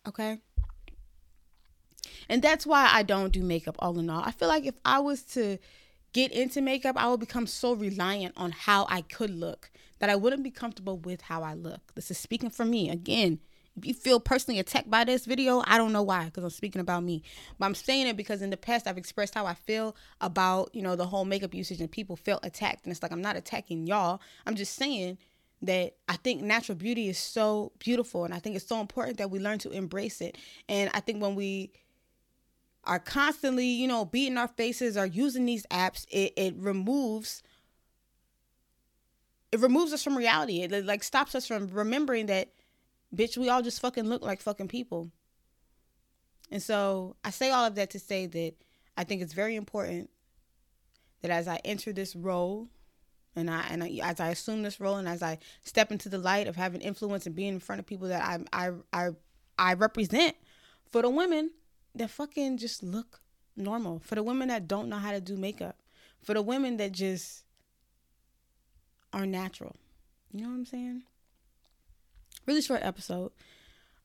Okay? 0.08 0.40
And 2.30 2.42
that's 2.42 2.66
why 2.66 2.90
I 2.92 3.04
don't 3.04 3.32
do 3.32 3.44
makeup 3.44 3.76
all 3.80 3.98
in 4.00 4.10
all. 4.10 4.24
I 4.24 4.32
feel 4.32 4.48
like 4.48 4.66
if 4.66 4.76
I 4.86 5.00
was 5.00 5.24
to 5.34 5.58
get 6.14 6.32
into 6.32 6.62
makeup, 6.62 6.96
I 6.98 7.10
would 7.10 7.20
become 7.20 7.48
so 7.48 7.74
reliant 7.74 8.34
on 8.38 8.52
how 8.52 8.86
I 8.90 9.02
could 9.02 9.32
look 9.32 9.72
that 10.00 10.10
I 10.10 10.16
wouldn't 10.16 10.44
be 10.44 10.52
comfortable 10.52 10.98
with 10.98 11.22
how 11.22 11.44
I 11.44 11.54
look. 11.54 11.94
This 11.96 12.12
is 12.12 12.18
speaking 12.18 12.50
for 12.50 12.66
me. 12.66 12.90
Again, 12.90 13.40
If 13.78 13.86
you 13.88 13.94
feel 13.94 14.20
personally 14.20 14.60
attacked 14.60 14.90
by 14.90 15.04
this 15.04 15.26
video, 15.26 15.64
I 15.66 15.78
don't 15.78 15.94
know 15.94 16.04
why, 16.04 16.26
because 16.26 16.44
I'm 16.44 16.50
speaking 16.52 16.82
about 16.82 17.04
me. 17.04 17.24
But 17.58 17.66
I'm 17.66 17.76
saying 17.76 18.08
it 18.08 18.16
because 18.16 18.42
in 18.42 18.52
the 18.52 18.58
past 18.58 18.86
I've 18.86 18.98
expressed 19.00 19.34
how 19.34 19.46
I 19.46 19.56
feel 19.56 19.96
about, 20.22 20.74
you 20.76 20.82
know, 20.84 20.96
the 20.96 21.08
whole 21.08 21.26
makeup 21.26 21.56
usage 21.56 21.82
and 21.82 21.92
people 21.92 22.16
felt 22.16 22.46
attacked. 22.46 22.86
And 22.86 22.92
it's 22.92 23.02
like 23.02 23.12
I'm 23.12 23.22
not 23.22 23.36
attacking 23.36 23.88
y'all. 23.88 24.22
I'm 24.46 24.56
just 24.56 24.76
saying 24.76 25.18
that 25.64 25.96
I 26.08 26.18
think 26.18 26.42
natural 26.44 26.78
beauty 26.78 27.10
is 27.10 27.18
so 27.18 27.72
beautiful 27.80 28.26
and 28.26 28.34
I 28.34 28.40
think 28.40 28.56
it's 28.56 28.68
so 28.68 28.80
important 28.80 29.18
that 29.18 29.32
we 29.32 29.40
learn 29.40 29.60
to 29.60 29.72
embrace 29.72 30.22
it. 30.22 30.38
And 30.70 30.92
I 30.94 31.00
think 31.00 31.22
when 31.22 31.36
we 31.36 31.72
are 32.84 33.00
constantly, 33.00 33.66
you 33.66 33.88
know, 33.88 34.06
beating 34.06 34.38
our 34.38 34.50
faces 34.50 34.98
or 34.98 35.06
using 35.06 35.46
these 35.46 35.66
apps, 35.68 36.06
it, 36.12 36.34
it 36.36 36.56
removes 36.58 37.42
it 39.54 39.60
removes 39.60 39.94
us 39.94 40.04
from 40.04 40.18
reality. 40.18 40.62
It 40.62 40.86
like 40.86 41.04
stops 41.04 41.36
us 41.36 41.48
from 41.48 41.68
remembering 41.68 42.26
that 42.26 42.50
bitch, 43.14 43.38
we 43.38 43.50
all 43.50 43.62
just 43.62 43.80
fucking 43.82 44.06
look 44.06 44.22
like 44.22 44.42
fucking 44.42 44.68
people. 44.68 45.12
And 46.52 46.62
so 46.62 47.16
I 47.24 47.30
say 47.30 47.52
all 47.52 47.66
of 47.66 47.76
that 47.76 47.90
to 47.92 48.00
say 48.00 48.26
that 48.28 48.54
I 48.98 49.04
think 49.04 49.22
it's 49.22 49.34
very 49.34 49.56
important 49.56 50.10
that 51.22 51.32
as 51.32 51.48
I 51.48 51.60
enter 51.64 51.94
this 51.94 52.16
role 52.16 52.68
and 53.36 53.50
I 53.50 53.66
and 53.70 53.84
I, 53.84 54.00
as 54.04 54.20
I 54.20 54.30
assume 54.30 54.62
this 54.62 54.80
role 54.80 54.98
and 54.98 55.08
as 55.08 55.24
I 55.24 55.40
step 55.64 55.92
into 55.92 56.10
the 56.10 56.18
light 56.18 56.48
of 56.48 56.56
having 56.56 56.82
influence 56.82 57.26
and 57.26 57.36
being 57.36 57.54
in 57.54 57.60
front 57.60 57.80
of 57.80 57.86
people 57.86 58.08
that 58.10 58.22
I 58.22 58.40
I 58.52 58.72
I 58.92 59.10
I 59.58 59.74
represent 59.74 60.36
for 60.86 61.02
the 61.02 61.10
women 61.10 61.52
that 61.96 62.10
fucking 62.10 62.58
just 62.58 62.84
look 62.84 63.22
normal, 63.56 64.00
for 64.00 64.16
the 64.16 64.24
women 64.24 64.48
that 64.50 64.68
don't 64.68 64.90
know 64.90 64.98
how 64.98 65.12
to 65.12 65.22
do 65.22 65.38
makeup, 65.38 65.78
for 66.22 66.34
the 66.34 66.42
women 66.42 66.78
that 66.78 66.92
just 66.92 67.44
are 69.12 69.26
natural. 69.26 69.76
You 70.32 70.42
know 70.42 70.50
what 70.50 70.56
I'm 70.56 70.66
saying? 70.66 71.04
Really 72.46 72.62
short 72.62 72.82
episode. 72.84 73.32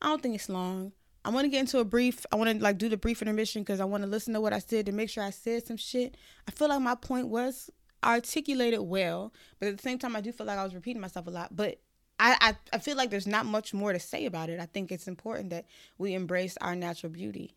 I 0.01 0.07
don't 0.07 0.23
think 0.23 0.35
it's 0.35 0.49
long. 0.49 0.93
I 1.25 1.31
want 1.31 1.45
to 1.45 1.49
get 1.49 1.61
into 1.61 1.79
a 1.79 1.85
brief. 1.85 2.25
I 2.33 2.37
want 2.37 2.51
to 2.51 2.63
like 2.63 2.79
do 2.79 2.89
the 2.89 2.97
brief 2.97 3.21
intermission 3.21 3.63
because 3.63 3.81
I 3.81 3.85
want 3.85 4.03
to 4.03 4.09
listen 4.09 4.33
to 4.35 4.41
what 4.41 4.53
I 4.53 4.61
said 4.61 4.87
to 4.87 4.93
make 4.93 5.11
sure 5.11 5.23
I 5.23 5.31
said 5.31 5.67
some 5.67 5.77
shit. 5.77 6.17
I 6.47 6.53
feel 6.53 6.69
like 6.69 6.81
my 6.81 6.95
point 6.95 7.29
was 7.29 7.71
articulated 8.05 8.81
well, 8.81 9.33
but 9.59 9.69
at 9.69 9.77
the 9.77 9.83
same 9.83 9.99
time, 9.99 10.15
I 10.15 10.21
do 10.21 10.33
feel 10.33 10.47
like 10.47 10.59
I 10.59 10.65
was 10.65 10.75
repeating 10.75 11.03
myself 11.03 11.27
a 11.27 11.31
lot. 11.31 11.55
But 11.55 11.81
I, 12.21 12.37
I, 12.41 12.57
I 12.77 12.79
feel 12.79 12.97
like 12.97 13.11
there's 13.11 13.27
not 13.27 13.47
much 13.47 13.75
more 13.75 13.93
to 13.93 14.01
say 14.01 14.25
about 14.27 14.49
it. 14.49 14.61
I 14.61 14.67
think 14.67 14.91
it's 14.91 15.09
important 15.09 15.51
that 15.51 15.67
we 15.99 16.15
embrace 16.15 16.57
our 16.61 16.75
natural 16.75 17.11
beauty. 17.11 17.55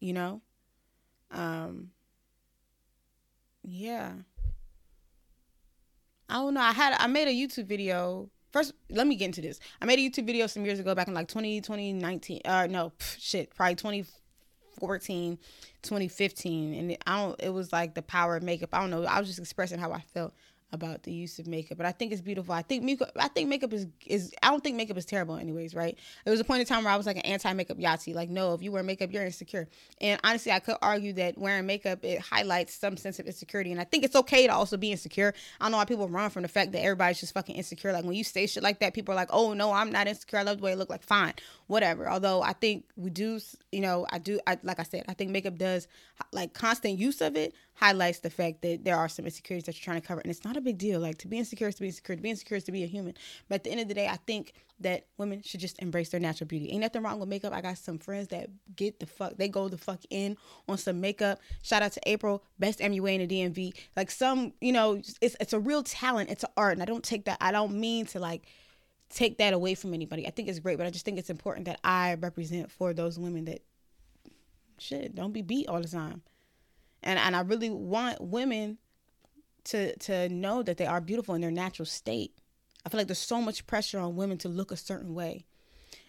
You 0.00 0.12
know, 0.12 0.40
um, 1.30 1.90
yeah. 3.62 4.12
I 6.28 6.34
don't 6.34 6.54
know. 6.54 6.60
I 6.60 6.72
had 6.72 6.96
I 6.98 7.06
made 7.06 7.28
a 7.28 7.32
YouTube 7.32 7.66
video. 7.66 8.30
First, 8.52 8.74
let 8.90 9.06
me 9.06 9.16
get 9.16 9.26
into 9.26 9.40
this. 9.40 9.58
I 9.80 9.86
made 9.86 9.98
a 9.98 10.02
YouTube 10.02 10.26
video 10.26 10.46
some 10.46 10.64
years 10.64 10.78
ago, 10.78 10.94
back 10.94 11.08
in 11.08 11.14
like 11.14 11.28
20, 11.28 11.62
2019. 11.62 12.42
Uh, 12.44 12.66
no, 12.68 12.92
pff, 12.98 13.16
shit, 13.18 13.54
probably 13.54 13.76
2014, 13.76 15.38
2015, 15.82 16.74
and 16.74 16.90
it, 16.92 17.02
I 17.06 17.16
don't. 17.16 17.40
It 17.40 17.48
was 17.48 17.72
like 17.72 17.94
the 17.94 18.02
power 18.02 18.36
of 18.36 18.42
makeup. 18.42 18.68
I 18.72 18.80
don't 18.80 18.90
know. 18.90 19.04
I 19.04 19.18
was 19.18 19.28
just 19.28 19.38
expressing 19.38 19.78
how 19.78 19.92
I 19.92 20.00
felt 20.00 20.34
about 20.72 21.02
the 21.02 21.12
use 21.12 21.38
of 21.38 21.46
makeup, 21.46 21.76
but 21.76 21.86
I 21.86 21.92
think 21.92 22.12
it's 22.12 22.22
beautiful. 22.22 22.54
I 22.54 22.62
think 22.62 22.82
makeup. 22.82 23.12
I 23.16 23.28
think 23.28 23.48
makeup 23.48 23.72
is 23.72 23.86
is. 24.06 24.34
I 24.42 24.48
don't 24.48 24.62
think 24.62 24.76
makeup 24.76 24.96
is 24.96 25.04
terrible, 25.04 25.36
anyways. 25.36 25.74
Right? 25.74 25.98
There 26.24 26.30
was 26.30 26.40
a 26.40 26.44
point 26.44 26.60
in 26.60 26.66
time 26.66 26.84
where 26.84 26.92
I 26.92 26.96
was 26.96 27.06
like 27.06 27.16
an 27.16 27.22
anti 27.22 27.52
makeup 27.52 27.78
Yahtzee. 27.78 28.14
Like, 28.14 28.30
no, 28.30 28.54
if 28.54 28.62
you 28.62 28.72
wear 28.72 28.82
makeup, 28.82 29.12
you're 29.12 29.24
insecure. 29.24 29.68
And 30.00 30.18
honestly, 30.24 30.50
I 30.50 30.60
could 30.60 30.76
argue 30.80 31.12
that 31.14 31.36
wearing 31.36 31.66
makeup 31.66 32.04
it 32.04 32.20
highlights 32.20 32.74
some 32.74 32.96
sense 32.96 33.18
of 33.18 33.26
insecurity, 33.26 33.70
and 33.70 33.80
I 33.80 33.84
think 33.84 34.04
it's 34.04 34.16
okay 34.16 34.46
to 34.46 34.54
also 34.54 34.76
be 34.76 34.90
insecure. 34.90 35.34
I 35.60 35.64
don't 35.64 35.72
know 35.72 35.78
why 35.78 35.84
people 35.84 36.08
run 36.08 36.30
from 36.30 36.42
the 36.42 36.48
fact 36.48 36.72
that 36.72 36.82
everybody's 36.82 37.20
just 37.20 37.34
fucking 37.34 37.54
insecure. 37.54 37.92
Like 37.92 38.04
when 38.04 38.14
you 38.14 38.24
say 38.24 38.46
shit 38.46 38.62
like 38.62 38.80
that, 38.80 38.94
people 38.94 39.12
are 39.12 39.16
like, 39.16 39.30
oh 39.30 39.52
no, 39.52 39.72
I'm 39.72 39.92
not 39.92 40.06
insecure. 40.06 40.38
I 40.38 40.42
love 40.42 40.58
the 40.58 40.64
way 40.64 40.72
I 40.72 40.74
look. 40.74 40.88
Like 40.88 41.02
fine, 41.02 41.34
whatever. 41.66 42.08
Although 42.08 42.42
I 42.42 42.54
think 42.54 42.86
we 42.96 43.10
do, 43.10 43.40
you 43.70 43.80
know, 43.80 44.06
I 44.10 44.18
do. 44.18 44.40
I 44.46 44.58
like 44.62 44.80
I 44.80 44.84
said, 44.84 45.04
I 45.08 45.14
think 45.14 45.30
makeup 45.30 45.58
does 45.58 45.86
like 46.32 46.54
constant 46.54 46.98
use 46.98 47.20
of 47.20 47.36
it 47.36 47.54
highlights 47.74 48.20
the 48.20 48.30
fact 48.30 48.62
that 48.62 48.84
there 48.84 48.96
are 48.96 49.08
some 49.08 49.24
insecurities 49.24 49.64
that 49.66 49.76
you're 49.76 49.84
trying 49.84 50.00
to 50.00 50.06
cover, 50.06 50.20
and 50.20 50.30
it's 50.30 50.44
not 50.44 50.56
a 50.56 50.60
big 50.62 50.78
deal. 50.78 51.00
Like 51.00 51.18
to 51.18 51.28
be 51.28 51.38
insecure 51.38 51.68
is 51.68 51.74
to 51.76 51.82
be 51.82 51.88
insecure. 51.88 52.16
To 52.16 52.22
be 52.22 52.30
insecure 52.30 52.56
is 52.56 52.64
to 52.64 52.72
be 52.72 52.82
a 52.82 52.86
human. 52.86 53.14
But 53.48 53.56
at 53.56 53.64
the 53.64 53.70
end 53.70 53.80
of 53.80 53.88
the 53.88 53.94
day, 53.94 54.08
I 54.08 54.16
think 54.26 54.54
that 54.80 55.06
women 55.18 55.42
should 55.42 55.60
just 55.60 55.78
embrace 55.80 56.08
their 56.08 56.20
natural 56.20 56.48
beauty. 56.48 56.70
Ain't 56.70 56.80
nothing 56.80 57.02
wrong 57.02 57.20
with 57.20 57.28
makeup. 57.28 57.52
I 57.52 57.60
got 57.60 57.78
some 57.78 57.98
friends 57.98 58.28
that 58.28 58.48
get 58.74 59.00
the 59.00 59.06
fuck, 59.06 59.36
they 59.36 59.48
go 59.48 59.68
the 59.68 59.78
fuck 59.78 60.00
in 60.10 60.36
on 60.68 60.78
some 60.78 61.00
makeup. 61.00 61.40
Shout 61.62 61.82
out 61.82 61.92
to 61.92 62.00
April, 62.06 62.42
best 62.58 62.80
MUA 62.80 63.20
in 63.20 63.28
the 63.28 63.40
DMV. 63.40 63.74
Like 63.96 64.10
some, 64.10 64.52
you 64.60 64.72
know, 64.72 64.94
it's 65.20 65.36
it's 65.40 65.52
a 65.52 65.60
real 65.60 65.82
talent. 65.82 66.30
It's 66.30 66.44
an 66.44 66.50
art, 66.56 66.74
and 66.74 66.82
I 66.82 66.86
don't 66.86 67.04
take 67.04 67.26
that. 67.26 67.38
I 67.40 67.52
don't 67.52 67.74
mean 67.74 68.06
to 68.06 68.20
like 68.20 68.46
take 69.10 69.38
that 69.38 69.52
away 69.52 69.74
from 69.74 69.94
anybody. 69.94 70.26
I 70.26 70.30
think 70.30 70.48
it's 70.48 70.58
great, 70.58 70.78
but 70.78 70.86
I 70.86 70.90
just 70.90 71.04
think 71.04 71.18
it's 71.18 71.30
important 71.30 71.66
that 71.66 71.80
I 71.84 72.14
represent 72.14 72.70
for 72.70 72.94
those 72.94 73.18
women 73.18 73.44
that 73.44 73.62
shit 74.78 75.14
don't 75.14 75.32
be 75.32 75.42
beat 75.42 75.68
all 75.68 75.80
the 75.80 75.88
time 75.88 76.22
and 77.02 77.18
and 77.18 77.34
I 77.36 77.40
really 77.40 77.70
want 77.70 78.20
women 78.20 78.78
to 79.64 79.96
to 79.96 80.28
know 80.28 80.62
that 80.62 80.76
they 80.76 80.86
are 80.86 81.00
beautiful 81.00 81.34
in 81.34 81.40
their 81.40 81.50
natural 81.50 81.86
state. 81.86 82.34
I 82.84 82.88
feel 82.88 82.98
like 82.98 83.06
there's 83.06 83.18
so 83.18 83.40
much 83.40 83.66
pressure 83.66 83.98
on 83.98 84.16
women 84.16 84.38
to 84.38 84.48
look 84.48 84.72
a 84.72 84.76
certain 84.76 85.14
way. 85.14 85.44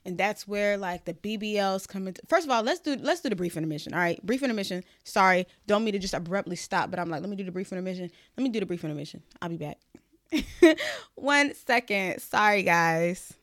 And 0.05 0.17
that's 0.17 0.47
where 0.47 0.77
like 0.77 1.05
the 1.05 1.13
BBLs 1.13 1.87
come 1.87 2.07
into 2.07 2.21
first 2.27 2.45
of 2.45 2.51
all, 2.51 2.63
let's 2.63 2.79
do 2.79 2.95
let's 2.95 3.21
do 3.21 3.29
the 3.29 3.35
brief 3.35 3.55
intermission. 3.57 3.93
All 3.93 3.99
right. 3.99 4.23
Brief 4.25 4.43
intermission. 4.43 4.83
Sorry. 5.03 5.45
Don't 5.67 5.83
mean 5.83 5.93
to 5.93 5.99
just 5.99 6.13
abruptly 6.13 6.55
stop, 6.55 6.89
but 6.89 6.99
I'm 6.99 7.09
like, 7.09 7.21
let 7.21 7.29
me 7.29 7.35
do 7.35 7.43
the 7.43 7.51
brief 7.51 7.71
intermission. 7.71 8.09
Let 8.37 8.43
me 8.43 8.49
do 8.49 8.59
the 8.59 8.65
brief 8.65 8.83
intermission. 8.83 9.21
I'll 9.41 9.49
be 9.49 9.57
back. 9.57 9.77
One 11.15 11.53
second. 11.53 12.21
Sorry 12.21 12.63
guys 12.63 13.33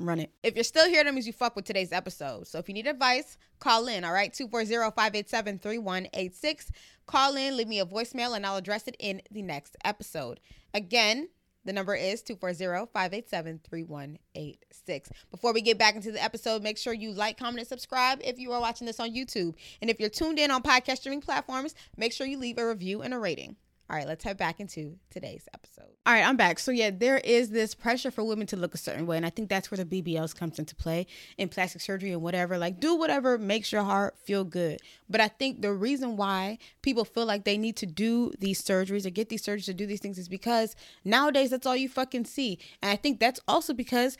run 0.00 0.20
it. 0.20 0.30
If 0.42 0.54
you're 0.54 0.64
still 0.64 0.88
here, 0.88 1.04
that 1.04 1.14
means 1.14 1.26
you 1.26 1.32
fuck 1.32 1.54
with 1.54 1.64
today's 1.64 1.92
episode. 1.92 2.46
So 2.46 2.58
if 2.58 2.68
you 2.68 2.74
need 2.74 2.86
advice, 2.86 3.38
call 3.58 3.88
in, 3.88 4.04
all 4.04 4.12
right? 4.12 4.32
240-587-3186. 4.32 6.70
Call 7.06 7.36
in, 7.36 7.56
leave 7.56 7.68
me 7.68 7.80
a 7.80 7.86
voicemail, 7.86 8.34
and 8.34 8.46
I'll 8.46 8.56
address 8.56 8.88
it 8.88 8.96
in 8.98 9.20
the 9.30 9.42
next 9.42 9.76
episode. 9.84 10.40
Again, 10.74 11.28
the 11.64 11.72
number 11.74 11.94
is 11.94 12.22
240-587-3186. 12.22 15.10
Before 15.30 15.52
we 15.52 15.60
get 15.60 15.78
back 15.78 15.94
into 15.94 16.10
the 16.10 16.22
episode, 16.22 16.62
make 16.62 16.78
sure 16.78 16.94
you 16.94 17.12
like, 17.12 17.38
comment, 17.38 17.58
and 17.58 17.68
subscribe 17.68 18.20
if 18.24 18.38
you 18.38 18.50
are 18.52 18.60
watching 18.60 18.86
this 18.86 18.98
on 18.98 19.10
YouTube. 19.10 19.54
And 19.82 19.90
if 19.90 20.00
you're 20.00 20.08
tuned 20.08 20.38
in 20.38 20.50
on 20.50 20.62
podcast 20.62 20.96
streaming 20.98 21.20
platforms, 21.20 21.74
make 21.98 22.14
sure 22.14 22.26
you 22.26 22.38
leave 22.38 22.56
a 22.56 22.66
review 22.66 23.02
and 23.02 23.12
a 23.12 23.18
rating. 23.18 23.56
All 23.90 23.96
right, 23.96 24.06
let's 24.06 24.22
head 24.22 24.36
back 24.36 24.60
into 24.60 24.96
today's 25.10 25.48
episode. 25.52 25.90
All 26.06 26.12
right, 26.14 26.24
I'm 26.24 26.36
back. 26.36 26.60
So 26.60 26.70
yeah, 26.70 26.90
there 26.90 27.18
is 27.18 27.50
this 27.50 27.74
pressure 27.74 28.12
for 28.12 28.22
women 28.22 28.46
to 28.46 28.56
look 28.56 28.72
a 28.72 28.78
certain 28.78 29.04
way, 29.04 29.16
and 29.16 29.26
I 29.26 29.30
think 29.30 29.48
that's 29.48 29.68
where 29.68 29.84
the 29.84 30.02
BBLs 30.02 30.32
comes 30.32 30.60
into 30.60 30.76
play 30.76 31.08
in 31.38 31.48
plastic 31.48 31.80
surgery 31.80 32.12
and 32.12 32.22
whatever. 32.22 32.56
Like, 32.56 32.78
do 32.78 32.94
whatever 32.94 33.36
makes 33.36 33.72
your 33.72 33.82
heart 33.82 34.16
feel 34.16 34.44
good. 34.44 34.78
But 35.08 35.20
I 35.20 35.26
think 35.26 35.60
the 35.60 35.72
reason 35.72 36.16
why 36.16 36.58
people 36.82 37.04
feel 37.04 37.26
like 37.26 37.42
they 37.42 37.58
need 37.58 37.76
to 37.78 37.86
do 37.86 38.30
these 38.38 38.62
surgeries 38.62 39.06
or 39.06 39.10
get 39.10 39.28
these 39.28 39.42
surgeries 39.42 39.64
to 39.64 39.74
do 39.74 39.86
these 39.86 40.00
things 40.00 40.18
is 40.18 40.28
because 40.28 40.76
nowadays 41.04 41.50
that's 41.50 41.66
all 41.66 41.74
you 41.74 41.88
fucking 41.88 42.26
see, 42.26 42.60
and 42.80 42.92
I 42.92 42.96
think 42.96 43.18
that's 43.18 43.40
also 43.48 43.74
because 43.74 44.16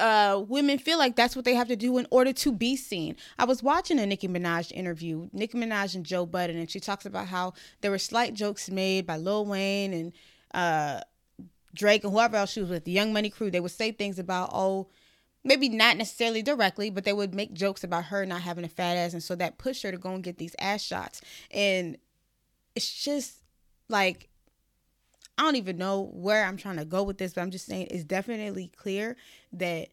uh, 0.00 0.44
women 0.48 0.78
feel 0.78 0.98
like 0.98 1.14
that's 1.14 1.36
what 1.36 1.44
they 1.44 1.54
have 1.54 1.68
to 1.68 1.76
do 1.76 1.98
in 1.98 2.06
order 2.10 2.32
to 2.32 2.52
be 2.52 2.76
seen. 2.76 3.16
I 3.38 3.44
was 3.44 3.62
watching 3.62 3.98
a 3.98 4.06
Nicki 4.06 4.28
Minaj 4.28 4.72
interview, 4.72 5.28
Nicki 5.32 5.58
Minaj 5.58 5.94
and 5.94 6.04
Joe 6.04 6.26
Budden, 6.26 6.56
and 6.56 6.70
she 6.70 6.80
talks 6.80 7.06
about 7.06 7.28
how 7.28 7.52
there 7.80 7.90
were 7.90 7.98
slight 7.98 8.34
jokes 8.34 8.70
made 8.70 9.06
by 9.06 9.16
Lil 9.16 9.44
Wayne 9.46 9.92
and 9.92 10.12
uh, 10.54 11.00
Drake 11.74 12.04
and 12.04 12.12
whoever 12.12 12.36
else 12.36 12.52
she 12.52 12.60
was 12.60 12.70
with, 12.70 12.84
the 12.84 12.90
Young 12.90 13.12
Money 13.12 13.30
crew. 13.30 13.50
They 13.50 13.60
would 13.60 13.70
say 13.70 13.92
things 13.92 14.18
about, 14.18 14.50
oh, 14.52 14.88
maybe 15.44 15.68
not 15.68 15.96
necessarily 15.96 16.42
directly, 16.42 16.90
but 16.90 17.04
they 17.04 17.12
would 17.12 17.34
make 17.34 17.52
jokes 17.52 17.84
about 17.84 18.04
her 18.06 18.26
not 18.26 18.42
having 18.42 18.64
a 18.64 18.68
fat 18.68 18.96
ass. 18.96 19.12
And 19.12 19.22
so 19.22 19.34
that 19.36 19.58
pushed 19.58 19.82
her 19.82 19.90
to 19.90 19.98
go 19.98 20.14
and 20.14 20.24
get 20.24 20.38
these 20.38 20.56
ass 20.58 20.82
shots. 20.82 21.20
And 21.50 21.96
it's 22.74 22.92
just 23.04 23.36
like, 23.88 24.28
I 25.38 25.42
don't 25.42 25.56
even 25.56 25.78
know 25.78 26.10
where 26.12 26.44
I'm 26.44 26.56
trying 26.56 26.76
to 26.76 26.84
go 26.84 27.02
with 27.02 27.18
this, 27.18 27.34
but 27.34 27.40
I'm 27.40 27.50
just 27.50 27.66
saying 27.66 27.88
it's 27.90 28.04
definitely 28.04 28.70
clear 28.76 29.16
that 29.54 29.88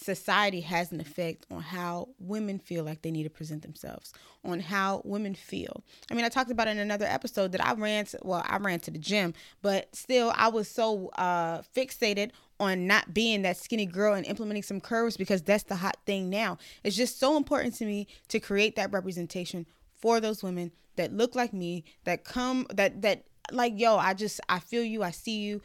society 0.00 0.60
has 0.62 0.92
an 0.92 1.00
effect 1.00 1.46
on 1.50 1.60
how 1.60 2.08
women 2.18 2.58
feel 2.58 2.84
like 2.84 3.02
they 3.02 3.10
need 3.10 3.24
to 3.24 3.30
present 3.30 3.62
themselves, 3.62 4.12
on 4.44 4.60
how 4.60 5.02
women 5.04 5.34
feel. 5.34 5.84
I 6.10 6.14
mean, 6.14 6.24
I 6.24 6.28
talked 6.28 6.50
about 6.50 6.68
in 6.68 6.78
another 6.78 7.04
episode 7.04 7.52
that 7.52 7.64
I 7.64 7.74
ran 7.74 8.06
to, 8.06 8.18
well, 8.22 8.44
I 8.46 8.56
ran 8.56 8.80
to 8.80 8.90
the 8.90 8.98
gym, 8.98 9.34
but 9.62 9.94
still 9.94 10.32
I 10.34 10.48
was 10.48 10.68
so 10.68 11.08
uh, 11.16 11.62
fixated 11.76 12.30
on 12.58 12.86
not 12.86 13.14
being 13.14 13.42
that 13.42 13.56
skinny 13.56 13.86
girl 13.86 14.14
and 14.14 14.26
implementing 14.26 14.62
some 14.62 14.80
curves 14.80 15.16
because 15.16 15.42
that's 15.42 15.64
the 15.64 15.76
hot 15.76 15.96
thing 16.06 16.30
now. 16.30 16.58
It's 16.82 16.96
just 16.96 17.18
so 17.18 17.36
important 17.36 17.74
to 17.76 17.84
me 17.84 18.06
to 18.28 18.40
create 18.40 18.76
that 18.76 18.92
representation 18.92 19.66
for 20.00 20.20
those 20.20 20.42
women 20.42 20.72
that 20.96 21.12
look 21.12 21.34
like 21.34 21.52
me, 21.52 21.84
that 22.04 22.24
come 22.24 22.66
that 22.74 23.02
that 23.02 23.24
like 23.52 23.74
yo 23.76 23.96
i 23.96 24.14
just 24.14 24.40
i 24.48 24.58
feel 24.58 24.82
you 24.82 25.02
i 25.02 25.10
see 25.10 25.38
you 25.40 25.60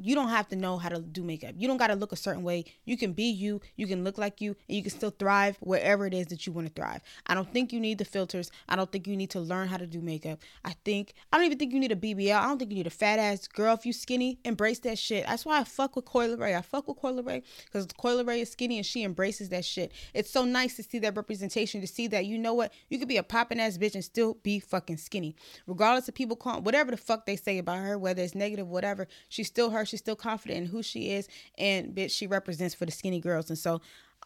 you 0.00 0.14
don't 0.14 0.28
have 0.28 0.48
to 0.48 0.56
know 0.56 0.78
how 0.78 0.88
to 0.88 1.00
do 1.00 1.22
makeup. 1.22 1.54
You 1.58 1.68
don't 1.68 1.76
got 1.76 1.88
to 1.88 1.94
look 1.94 2.12
a 2.12 2.16
certain 2.16 2.42
way. 2.42 2.64
You 2.84 2.96
can 2.96 3.12
be 3.12 3.24
you, 3.24 3.60
you 3.76 3.86
can 3.86 4.04
look 4.04 4.16
like 4.16 4.40
you, 4.40 4.56
and 4.68 4.76
you 4.76 4.82
can 4.82 4.90
still 4.90 5.10
thrive 5.10 5.56
wherever 5.60 6.06
it 6.06 6.14
is 6.14 6.28
that 6.28 6.46
you 6.46 6.52
want 6.52 6.66
to 6.66 6.72
thrive. 6.72 7.02
I 7.26 7.34
don't 7.34 7.52
think 7.52 7.72
you 7.72 7.80
need 7.80 7.98
the 7.98 8.04
filters. 8.04 8.50
I 8.68 8.76
don't 8.76 8.90
think 8.90 9.06
you 9.06 9.16
need 9.16 9.30
to 9.30 9.40
learn 9.40 9.68
how 9.68 9.76
to 9.76 9.86
do 9.86 10.00
makeup. 10.00 10.40
I 10.64 10.74
think 10.84 11.14
I 11.32 11.36
don't 11.36 11.46
even 11.46 11.58
think 11.58 11.72
you 11.72 11.80
need 11.80 11.92
a 11.92 11.96
BBL. 11.96 12.36
I 12.36 12.46
don't 12.46 12.58
think 12.58 12.70
you 12.70 12.76
need 12.76 12.86
a 12.86 12.90
fat 12.90 13.18
ass 13.18 13.46
girl 13.48 13.74
if 13.74 13.84
you 13.84 13.92
skinny. 13.92 14.38
Embrace 14.44 14.78
that 14.80 14.98
shit. 14.98 15.26
That's 15.26 15.44
why 15.44 15.60
I 15.60 15.64
fuck 15.64 15.96
with 15.96 16.04
Coi 16.04 16.28
Leray. 16.28 16.56
I 16.56 16.62
fuck 16.62 16.88
with 16.88 16.98
Coi 16.98 17.12
Leray 17.12 17.42
because 17.66 17.86
Coi 17.98 18.12
Leray 18.12 18.40
is 18.40 18.50
skinny 18.50 18.78
and 18.78 18.86
she 18.86 19.04
embraces 19.04 19.50
that 19.50 19.64
shit. 19.64 19.92
It's 20.14 20.30
so 20.30 20.44
nice 20.44 20.76
to 20.76 20.82
see 20.82 20.98
that 21.00 21.16
representation, 21.16 21.80
to 21.80 21.86
see 21.86 22.06
that 22.08 22.26
you 22.26 22.38
know 22.38 22.54
what 22.54 22.72
you 22.88 22.98
could 22.98 23.08
be 23.08 23.16
a 23.16 23.22
popping 23.22 23.60
ass 23.60 23.78
bitch 23.78 23.94
and 23.94 24.04
still 24.04 24.34
be 24.42 24.60
fucking 24.60 24.96
skinny, 24.96 25.36
regardless 25.66 26.08
of 26.08 26.14
people 26.14 26.36
calling, 26.36 26.64
whatever 26.64 26.90
the 26.90 26.96
fuck 26.96 27.26
they 27.26 27.36
say 27.36 27.58
about 27.58 27.78
her, 27.78 27.98
whether 27.98 28.22
it's 28.22 28.34
negative, 28.34 28.68
whatever. 28.68 29.06
She's 29.34 29.48
still 29.48 29.70
her. 29.70 29.84
She's 29.84 29.98
still 29.98 30.14
confident 30.14 30.58
in 30.58 30.66
who 30.66 30.80
she 30.80 31.10
is, 31.10 31.26
and 31.58 31.92
bitch, 31.92 32.12
she 32.12 32.28
represents 32.28 32.72
for 32.72 32.86
the 32.86 32.92
skinny 32.92 33.18
girls. 33.18 33.50
And 33.50 33.58
so, 33.58 33.80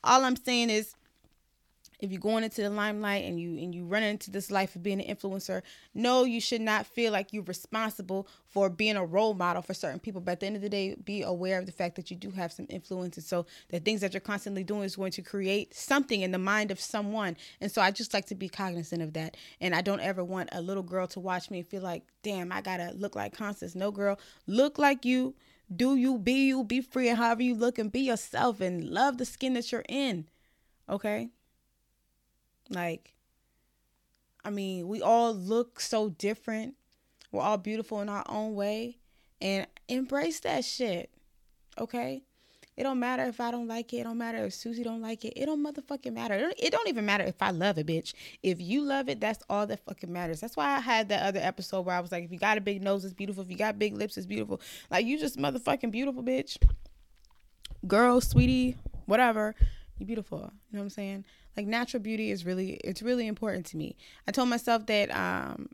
all 0.05 0.23
I'm 0.23 0.37
saying 0.37 0.69
is 0.69 0.95
if 2.01 2.11
you're 2.11 2.21
going 2.21 2.45
into 2.45 2.63
the 2.63 2.71
limelight 2.71 3.25
and 3.25 3.41
you 3.41 3.59
and 3.59 3.75
you 3.75 3.85
run 3.85 4.03
into 4.03 4.31
this 4.31 4.51
life 4.51 4.77
of 4.77 4.83
being 4.83 5.01
an 5.01 5.17
influencer 5.17 5.63
no 5.95 6.25
you 6.25 6.41
should 6.41 6.61
not 6.61 6.87
feel 6.87 7.13
like 7.13 7.33
you're 7.33 7.43
responsible 7.45 8.29
for 8.49 8.71
being 8.71 8.97
a 8.97 9.05
role 9.05 9.35
model 9.35 9.63
for 9.63 9.75
certain 9.75 10.01
people. 10.01 10.21
But 10.21 10.33
at 10.33 10.41
the 10.41 10.47
end 10.47 10.57
of 10.57 10.63
the 10.63 10.69
day 10.69 10.95
be 10.95 11.23
aware 11.23 11.59
of 11.59 11.67
the 11.67 11.73
fact 11.73 11.97
that 11.97 12.11
you 12.11 12.17
do 12.17 12.31
have 12.31 12.53
some 12.53 12.67
influence 12.69 13.17
and 13.17 13.25
so 13.25 13.47
the 13.69 13.81
things 13.81 14.01
that 14.01 14.13
you're 14.13 14.21
constantly 14.21 14.65
doing 14.65 14.85
is 14.85 14.97
going 14.97 15.13
to 15.13 15.23
create 15.23 15.75
something 15.75 16.23
in 16.23 16.33
the 16.33 16.39
mind 16.39 16.71
of 16.71 16.81
someone. 16.81 17.37
And 17.61 17.71
so 17.71 17.83
i 17.83 17.91
just 17.91 18.15
like 18.15 18.27
to 18.27 18.35
be 18.35 18.49
cognizant 18.49 19.03
of 19.03 19.13
that. 19.15 19.37
And 19.61 19.75
i 19.75 19.81
don't 19.81 20.01
ever 20.01 20.25
want 20.25 20.49
a 20.53 20.61
little 20.61 20.83
girl 20.83 21.07
to 21.09 21.21
watch 21.21 21.51
me 21.51 21.59
and 21.59 21.67
feel 21.67 21.83
like 21.83 22.05
damn 22.23 22.53
i 22.53 22.61
gotta 22.61 22.93
look 22.95 23.15
like 23.15 23.37
constance. 23.37 23.75
No 23.75 23.91
girl 23.91 24.19
look 24.47 24.79
like 24.79 25.05
you. 25.05 25.35
Do 25.75 25.97
you 25.97 26.19
be 26.19 26.47
you 26.47 26.65
be 26.65 26.81
free 26.81 27.09
and 27.11 27.19
however 27.19 27.43
you 27.43 27.55
look 27.55 27.79
and 27.79 27.93
be 27.93 28.01
yourself 28.01 28.61
and 28.61 28.89
love 28.89 29.19
the 29.19 29.27
skin 29.27 29.53
that 29.55 29.71
you're 29.71 29.85
in 29.89 30.27
okay 30.89 31.29
like, 32.71 33.15
I 34.45 34.51
mean, 34.51 34.89
we 34.89 35.03
all 35.03 35.35
look 35.35 35.81
so 35.81 36.11
different. 36.11 36.75
We're 37.33 37.43
all 37.43 37.59
beautiful 37.59 38.01
in 38.01 38.09
our 38.09 38.25
own 38.29 38.55
way. 38.55 38.99
And 39.41 39.67
embrace 39.89 40.41
that 40.41 40.65
shit. 40.65 41.11
Okay? 41.79 42.23
It 42.79 42.85
don't 42.85 43.01
matter 43.01 43.25
if 43.25 43.41
I 43.41 43.51
don't 43.51 43.67
like 43.67 43.93
it. 43.93 43.99
It 43.99 44.05
don't 44.05 44.19
matter 44.19 44.45
if 44.45 44.55
Susie 44.55 44.85
don't 44.85 45.03
like 45.03 45.25
it. 45.25 45.33
It 45.35 45.47
don't 45.47 45.65
motherfucking 45.65 46.13
matter. 46.13 46.35
It 46.35 46.41
don't, 46.41 46.55
it 46.57 46.71
don't 46.71 46.87
even 46.87 47.05
matter 47.05 47.25
if 47.25 47.43
I 47.43 47.51
love 47.51 47.77
it, 47.77 47.89
bitch. 47.89 48.15
If 48.41 48.61
you 48.61 48.83
love 48.83 49.09
it, 49.09 49.21
that's 49.21 49.43
all 49.51 49.67
that 49.67 49.85
fucking 49.85 50.13
matters. 50.13 50.39
That's 50.39 50.57
why 50.57 50.77
I 50.77 50.79
had 50.79 51.09
that 51.09 51.25
other 51.25 51.41
episode 51.41 51.81
where 51.83 51.97
I 51.97 52.01
was 52.01 52.13
like, 52.13 52.23
if 52.23 52.31
you 52.31 52.39
got 52.39 52.57
a 52.57 52.61
big 52.61 52.81
nose, 52.81 53.05
it's 53.05 53.15
beautiful. 53.15 53.43
If 53.43 53.51
you 53.51 53.57
got 53.57 53.81
big 53.81 53.97
lips, 53.97 54.17
it's 54.17 54.27
beautiful. 54.27 54.61
Like 54.93 55.07
you 55.07 55.19
just 55.19 55.37
motherfucking 55.37 55.91
beautiful, 55.91 56.23
bitch. 56.23 56.57
Girl, 57.85 58.21
sweetie, 58.21 58.77
whatever. 59.07 59.57
You 59.99 60.07
beautiful. 60.07 60.39
You 60.39 60.77
know 60.77 60.81
what 60.81 60.85
I'm 60.85 60.91
saying? 60.91 61.25
like 61.59 61.67
natural 61.67 62.01
beauty 62.01 62.31
is 62.31 62.47
really 62.47 62.75
it's 62.85 63.03
really 63.03 63.27
important 63.27 63.67
to 63.67 63.77
me 63.77 63.97
i 64.29 64.31
told 64.31 64.49
myself 64.49 64.87
that 64.87 65.15
um 65.15 65.69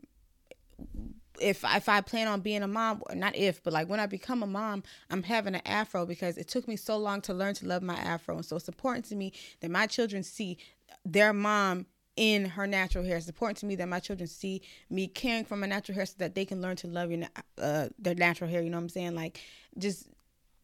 if 1.39 1.63
if 1.63 1.89
I 1.89 1.99
plan 1.99 2.29
on 2.29 2.39
being 2.39 2.63
a 2.63 2.67
mom, 2.67 3.01
not 3.13 3.35
if, 3.35 3.61
but 3.61 3.73
like 3.73 3.89
when 3.89 3.99
I 3.99 4.05
become 4.05 4.41
a 4.41 4.47
mom, 4.47 4.83
I'm 5.09 5.23
having 5.23 5.53
an 5.53 5.61
afro 5.65 6.05
because 6.05 6.37
it 6.37 6.47
took 6.47 6.65
me 6.65 6.77
so 6.77 6.97
long 6.97 7.19
to 7.23 7.33
learn 7.33 7.53
to 7.55 7.65
love 7.67 7.83
my 7.83 7.95
afro, 7.95 8.37
and 8.37 8.45
so 8.45 8.55
it's 8.55 8.69
important 8.69 9.03
to 9.07 9.17
me 9.17 9.33
that 9.59 9.69
my 9.69 9.85
children 9.85 10.23
see 10.23 10.57
their 11.03 11.33
mom 11.33 11.87
in 12.15 12.45
her 12.45 12.65
natural 12.65 13.03
hair. 13.03 13.17
It's 13.17 13.27
important 13.27 13.57
to 13.57 13.65
me 13.65 13.75
that 13.75 13.89
my 13.89 13.99
children 13.99 14.27
see 14.27 14.61
me 14.89 15.07
caring 15.07 15.43
for 15.43 15.57
my 15.57 15.67
natural 15.67 15.95
hair 15.95 16.05
so 16.05 16.15
that 16.19 16.35
they 16.35 16.45
can 16.45 16.61
learn 16.61 16.77
to 16.77 16.87
love 16.87 17.11
your, 17.11 17.27
uh, 17.61 17.89
their 17.99 18.15
natural 18.15 18.49
hair. 18.49 18.61
You 18.61 18.69
know 18.69 18.77
what 18.77 18.83
I'm 18.83 18.89
saying? 18.89 19.15
Like, 19.15 19.41
just 19.77 20.07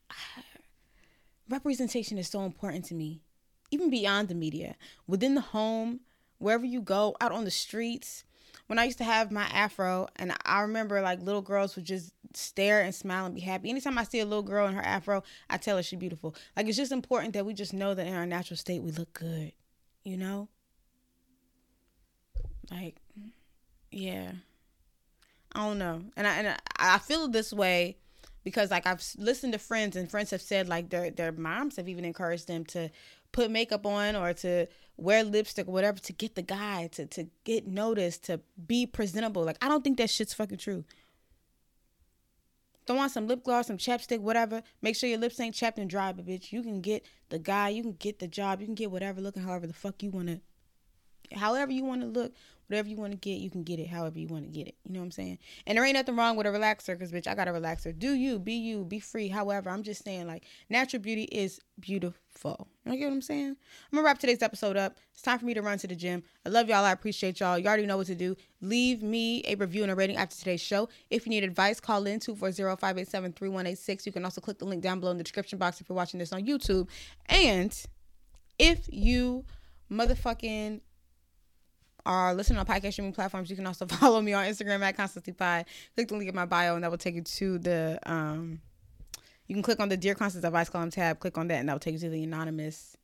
representation 1.49 2.17
is 2.17 2.29
so 2.29 2.45
important 2.45 2.85
to 2.85 2.93
me 2.93 3.21
even 3.71 3.89
beyond 3.89 4.27
the 4.27 4.35
media, 4.35 4.75
within 5.07 5.35
the 5.35 5.41
home, 5.41 6.01
wherever 6.37 6.65
you 6.65 6.81
go, 6.81 7.15
out 7.21 7.31
on 7.31 7.45
the 7.45 7.51
streets. 7.51 8.23
When 8.67 8.79
I 8.79 8.85
used 8.85 8.99
to 8.99 9.03
have 9.03 9.31
my 9.31 9.43
afro, 9.51 10.07
and 10.15 10.33
I 10.45 10.61
remember 10.61 11.01
like 11.01 11.21
little 11.21 11.41
girls 11.41 11.75
would 11.75 11.85
just 11.85 12.13
stare 12.33 12.81
and 12.81 12.95
smile 12.95 13.25
and 13.25 13.35
be 13.35 13.41
happy. 13.41 13.69
Anytime 13.69 13.97
I 13.97 14.03
see 14.03 14.19
a 14.19 14.25
little 14.25 14.43
girl 14.43 14.67
in 14.67 14.75
her 14.75 14.81
afro, 14.81 15.23
I 15.49 15.57
tell 15.57 15.75
her 15.77 15.83
she's 15.83 15.99
beautiful. 15.99 16.35
Like 16.55 16.67
it's 16.67 16.77
just 16.77 16.91
important 16.91 17.33
that 17.33 17.45
we 17.45 17.53
just 17.53 17.73
know 17.73 17.93
that 17.93 18.07
in 18.07 18.13
our 18.13 18.25
natural 18.25 18.57
state 18.57 18.81
we 18.81 18.91
look 18.91 19.13
good, 19.13 19.51
you 20.03 20.15
know? 20.15 20.47
Like, 22.69 22.95
yeah. 23.91 24.31
I 25.53 25.65
don't 25.67 25.79
know. 25.79 26.03
And 26.15 26.25
I 26.25 26.33
and 26.35 26.57
I 26.77 26.97
feel 26.99 27.27
this 27.27 27.51
way 27.51 27.97
because 28.43 28.71
like 28.71 28.87
I've 28.87 29.03
listened 29.17 29.53
to 29.53 29.59
friends 29.59 29.95
and 29.95 30.09
friends 30.09 30.31
have 30.31 30.41
said 30.41 30.69
like 30.69 30.89
their 30.89 31.11
their 31.11 31.31
moms 31.31 31.75
have 31.75 31.89
even 31.89 32.05
encouraged 32.05 32.47
them 32.47 32.65
to 32.67 32.89
put 33.31 33.51
makeup 33.51 33.85
on 33.85 34.15
or 34.15 34.33
to 34.33 34.67
wear 34.97 35.23
lipstick 35.23 35.67
or 35.67 35.71
whatever 35.71 35.99
to 35.99 36.13
get 36.13 36.35
the 36.35 36.41
guy 36.41 36.87
to 36.93 37.05
to 37.07 37.27
get 37.43 37.67
noticed 37.67 38.25
to 38.25 38.39
be 38.67 38.85
presentable. 38.85 39.43
Like 39.43 39.57
I 39.61 39.67
don't 39.67 39.83
think 39.83 39.97
that 39.97 40.09
shit's 40.09 40.33
fucking 40.33 40.57
true. 40.57 40.83
Don't 42.85 42.97
want 42.97 43.11
some 43.11 43.27
lip 43.27 43.43
gloss, 43.43 43.67
some 43.67 43.77
chapstick, 43.77 44.19
whatever. 44.19 44.63
Make 44.81 44.95
sure 44.95 45.07
your 45.07 45.19
lips 45.19 45.39
ain't 45.39 45.55
chapped 45.55 45.77
and 45.77 45.89
dry, 45.89 46.11
but 46.11 46.25
bitch, 46.25 46.51
you 46.51 46.63
can 46.63 46.81
get 46.81 47.05
the 47.29 47.37
guy, 47.39 47.69
you 47.69 47.83
can 47.83 47.93
get 47.93 48.19
the 48.19 48.27
job, 48.27 48.59
you 48.59 48.65
can 48.65 48.75
get 48.75 48.91
whatever 48.91 49.21
looking 49.21 49.43
however 49.43 49.67
the 49.67 49.73
fuck 49.73 50.01
you 50.01 50.09
wanna 50.09 50.41
however 51.35 51.71
you 51.71 51.83
wanna 51.83 52.05
look 52.05 52.33
Whatever 52.71 52.87
you 52.87 52.95
want 52.95 53.11
to 53.11 53.17
get, 53.17 53.41
you 53.41 53.49
can 53.49 53.63
get 53.63 53.79
it 53.79 53.89
however 53.89 54.17
you 54.17 54.29
want 54.29 54.45
to 54.45 54.49
get 54.49 54.65
it. 54.65 54.75
You 54.85 54.93
know 54.93 55.01
what 55.01 55.07
I'm 55.07 55.11
saying? 55.11 55.39
And 55.67 55.77
there 55.77 55.83
ain't 55.83 55.95
nothing 55.95 56.15
wrong 56.15 56.37
with 56.37 56.47
a 56.47 56.51
relaxer 56.51 56.97
because, 56.97 57.11
bitch, 57.11 57.27
I 57.27 57.35
got 57.35 57.49
a 57.49 57.51
relaxer. 57.51 57.93
Do 57.97 58.13
you, 58.13 58.39
be 58.39 58.53
you, 58.53 58.85
be 58.85 59.01
free. 59.01 59.27
However, 59.27 59.69
I'm 59.69 59.83
just 59.83 60.05
saying, 60.05 60.25
like, 60.25 60.45
natural 60.69 61.01
beauty 61.01 61.23
is 61.23 61.59
beautiful. 61.81 62.69
You 62.85 62.95
get 62.95 63.07
what 63.07 63.15
I'm 63.15 63.21
saying? 63.21 63.49
I'm 63.49 63.55
going 63.91 64.03
to 64.03 64.05
wrap 64.05 64.19
today's 64.19 64.41
episode 64.41 64.77
up. 64.77 64.99
It's 65.11 65.21
time 65.21 65.37
for 65.37 65.43
me 65.43 65.53
to 65.53 65.61
run 65.61 65.79
to 65.79 65.87
the 65.87 65.97
gym. 65.97 66.23
I 66.45 66.49
love 66.49 66.69
y'all. 66.69 66.85
I 66.85 66.93
appreciate 66.93 67.41
y'all. 67.41 67.59
You 67.59 67.67
already 67.67 67.85
know 67.85 67.97
what 67.97 68.07
to 68.07 68.15
do. 68.15 68.37
Leave 68.61 69.03
me 69.03 69.43
a 69.47 69.55
review 69.55 69.83
and 69.83 69.91
a 69.91 69.95
rating 69.95 70.15
after 70.15 70.37
today's 70.37 70.61
show. 70.61 70.87
If 71.09 71.25
you 71.25 71.31
need 71.31 71.43
advice, 71.43 71.81
call 71.81 72.07
in 72.07 72.21
240-587-3186. 72.21 74.05
You 74.05 74.13
can 74.13 74.23
also 74.23 74.39
click 74.39 74.59
the 74.59 74.65
link 74.65 74.81
down 74.81 75.01
below 75.01 75.11
in 75.11 75.17
the 75.17 75.25
description 75.25 75.59
box 75.59 75.81
if 75.81 75.89
you're 75.89 75.97
watching 75.97 76.19
this 76.21 76.31
on 76.31 76.45
YouTube. 76.45 76.87
And 77.27 77.77
if 78.57 78.87
you 78.89 79.43
motherfucking 79.91 80.79
are 82.05 82.33
listening 82.33 82.59
on 82.59 82.65
podcast 82.65 82.93
streaming 82.93 83.13
platforms, 83.13 83.49
you 83.49 83.55
can 83.55 83.67
also 83.67 83.85
follow 83.87 84.21
me 84.21 84.33
on 84.33 84.45
Instagram 84.45 84.81
at 84.81 84.97
Constancethepod. 84.97 85.65
Click 85.95 86.07
the 86.07 86.15
link 86.15 86.29
in 86.29 86.35
my 86.35 86.45
bio, 86.45 86.75
and 86.75 86.83
that 86.83 86.91
will 86.91 86.97
take 86.97 87.15
you 87.15 87.21
to 87.21 87.57
the. 87.57 87.99
Um, 88.05 88.61
you 89.47 89.55
can 89.55 89.63
click 89.63 89.79
on 89.79 89.89
the 89.89 89.97
Dear 89.97 90.15
Constance 90.15 90.45
Advice 90.45 90.69
Column 90.69 90.91
tab. 90.91 91.19
Click 91.19 91.37
on 91.37 91.47
that, 91.49 91.59
and 91.59 91.69
that 91.69 91.73
will 91.73 91.79
take 91.79 91.93
you 91.93 91.99
to 91.99 92.09
the 92.09 92.23
anonymous 92.23 92.95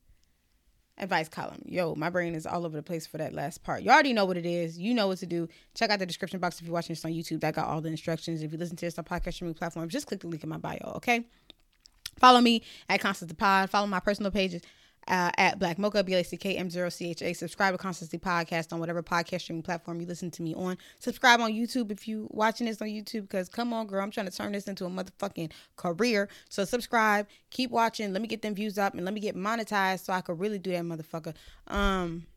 advice 0.97 1.29
column. 1.29 1.61
Yo, 1.65 1.93
my 1.95 2.09
brain 2.09 2.33
is 2.33 2.45
all 2.45 2.65
over 2.65 2.75
the 2.75 2.83
place 2.83 3.05
for 3.05 3.17
that 3.17 3.33
last 3.33 3.63
part. 3.63 3.83
You 3.83 3.91
already 3.91 4.13
know 4.13 4.25
what 4.25 4.37
it 4.37 4.45
is. 4.45 4.77
You 4.77 4.93
know 4.93 5.07
what 5.07 5.19
to 5.19 5.25
do. 5.25 5.47
Check 5.75 5.89
out 5.89 5.99
the 5.99 6.05
description 6.05 6.39
box 6.39 6.59
if 6.59 6.65
you're 6.65 6.73
watching 6.73 6.93
this 6.93 7.05
on 7.05 7.11
YouTube. 7.11 7.41
That 7.41 7.53
got 7.53 7.67
all 7.67 7.81
the 7.81 7.89
instructions. 7.89 8.41
If 8.41 8.51
you 8.51 8.57
listen 8.57 8.75
to 8.77 8.85
this 8.85 8.97
on 8.97 9.05
podcast 9.05 9.33
streaming 9.35 9.53
platforms, 9.53 9.93
just 9.93 10.07
click 10.07 10.21
the 10.21 10.27
link 10.27 10.43
in 10.43 10.49
my 10.49 10.57
bio. 10.57 10.93
Okay. 10.95 11.25
Follow 12.17 12.41
me 12.41 12.63
at 12.89 12.99
Constance 12.99 13.29
the 13.29 13.35
Pod. 13.35 13.69
Follow 13.69 13.87
my 13.87 13.99
personal 13.99 14.31
pages 14.31 14.61
uh, 15.07 15.31
at 15.37 15.59
Black 15.59 15.77
Mocha, 15.77 16.03
B 16.03 16.13
L 16.13 16.19
A 16.19 16.23
C 16.23 16.37
K 16.37 16.55
M 16.55 16.69
0 16.69 16.89
C 16.89 17.11
H 17.11 17.21
A. 17.21 17.33
Subscribe 17.33 17.73
to 17.73 17.77
Constance 17.77 18.11
The 18.11 18.17
Podcast 18.17 18.73
on 18.73 18.79
whatever 18.79 19.01
podcast 19.01 19.41
streaming 19.41 19.63
platform 19.63 20.01
you 20.01 20.07
listen 20.07 20.31
to 20.31 20.41
me 20.41 20.53
on. 20.55 20.77
Subscribe 20.99 21.39
on 21.39 21.51
YouTube 21.51 21.91
if 21.91 22.07
you 22.07 22.27
watching 22.31 22.67
this 22.67 22.81
on 22.81 22.87
YouTube 22.87 23.21
because 23.21 23.49
come 23.49 23.73
on, 23.73 23.87
girl, 23.87 24.01
I'm 24.01 24.11
trying 24.11 24.29
to 24.29 24.35
turn 24.35 24.51
this 24.51 24.67
into 24.67 24.85
a 24.85 24.89
motherfucking 24.89 25.51
career. 25.75 26.29
So 26.49 26.65
subscribe, 26.65 27.27
keep 27.49 27.71
watching. 27.71 28.13
Let 28.13 28.21
me 28.21 28.27
get 28.27 28.41
them 28.41 28.55
views 28.55 28.77
up 28.77 28.93
and 28.93 29.05
let 29.05 29.13
me 29.13 29.19
get 29.19 29.35
monetized 29.35 30.05
so 30.05 30.13
I 30.13 30.21
could 30.21 30.39
really 30.39 30.59
do 30.59 30.71
that 30.71 30.83
motherfucker. 30.83 31.35
Um, 31.67 32.27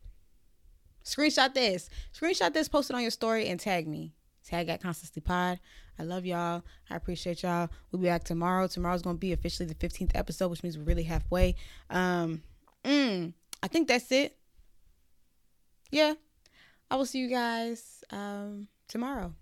screenshot 1.05 1.55
this, 1.55 1.91
screenshot 2.19 2.53
this, 2.53 2.69
post 2.69 2.91
it 2.91 2.97
on 2.97 3.03
your 3.03 3.11
story, 3.11 3.49
and 3.49 3.59
tag 3.59 3.89
me. 3.89 4.13
Tag 4.45 4.69
at 4.69 4.83
Constance 4.83 5.11
the 5.11 5.21
Pod. 5.21 5.61
I 5.99 6.03
love 6.03 6.25
y'all. 6.25 6.63
I 6.89 6.97
appreciate 6.97 7.43
y'all. 7.43 7.69
We'll 7.93 8.01
be 8.01 8.09
back 8.09 8.25
tomorrow. 8.25 8.67
Tomorrow's 8.67 9.03
gonna 9.03 9.19
be 9.19 9.33
officially 9.33 9.69
the 9.69 9.75
15th 9.75 10.13
episode, 10.15 10.49
which 10.49 10.63
means 10.63 10.79
we're 10.79 10.85
really 10.85 11.03
halfway. 11.03 11.57
Um, 11.91 12.43
Mm, 12.85 13.33
I 13.63 13.69
think 13.69 13.89
that's 13.89 14.11
it. 14.13 14.37
Yeah. 15.91 16.15
I 16.91 16.97
will 16.97 17.07
see 17.07 17.21
you 17.21 17.29
guys 17.29 18.03
um, 18.11 18.69
tomorrow. 18.89 19.35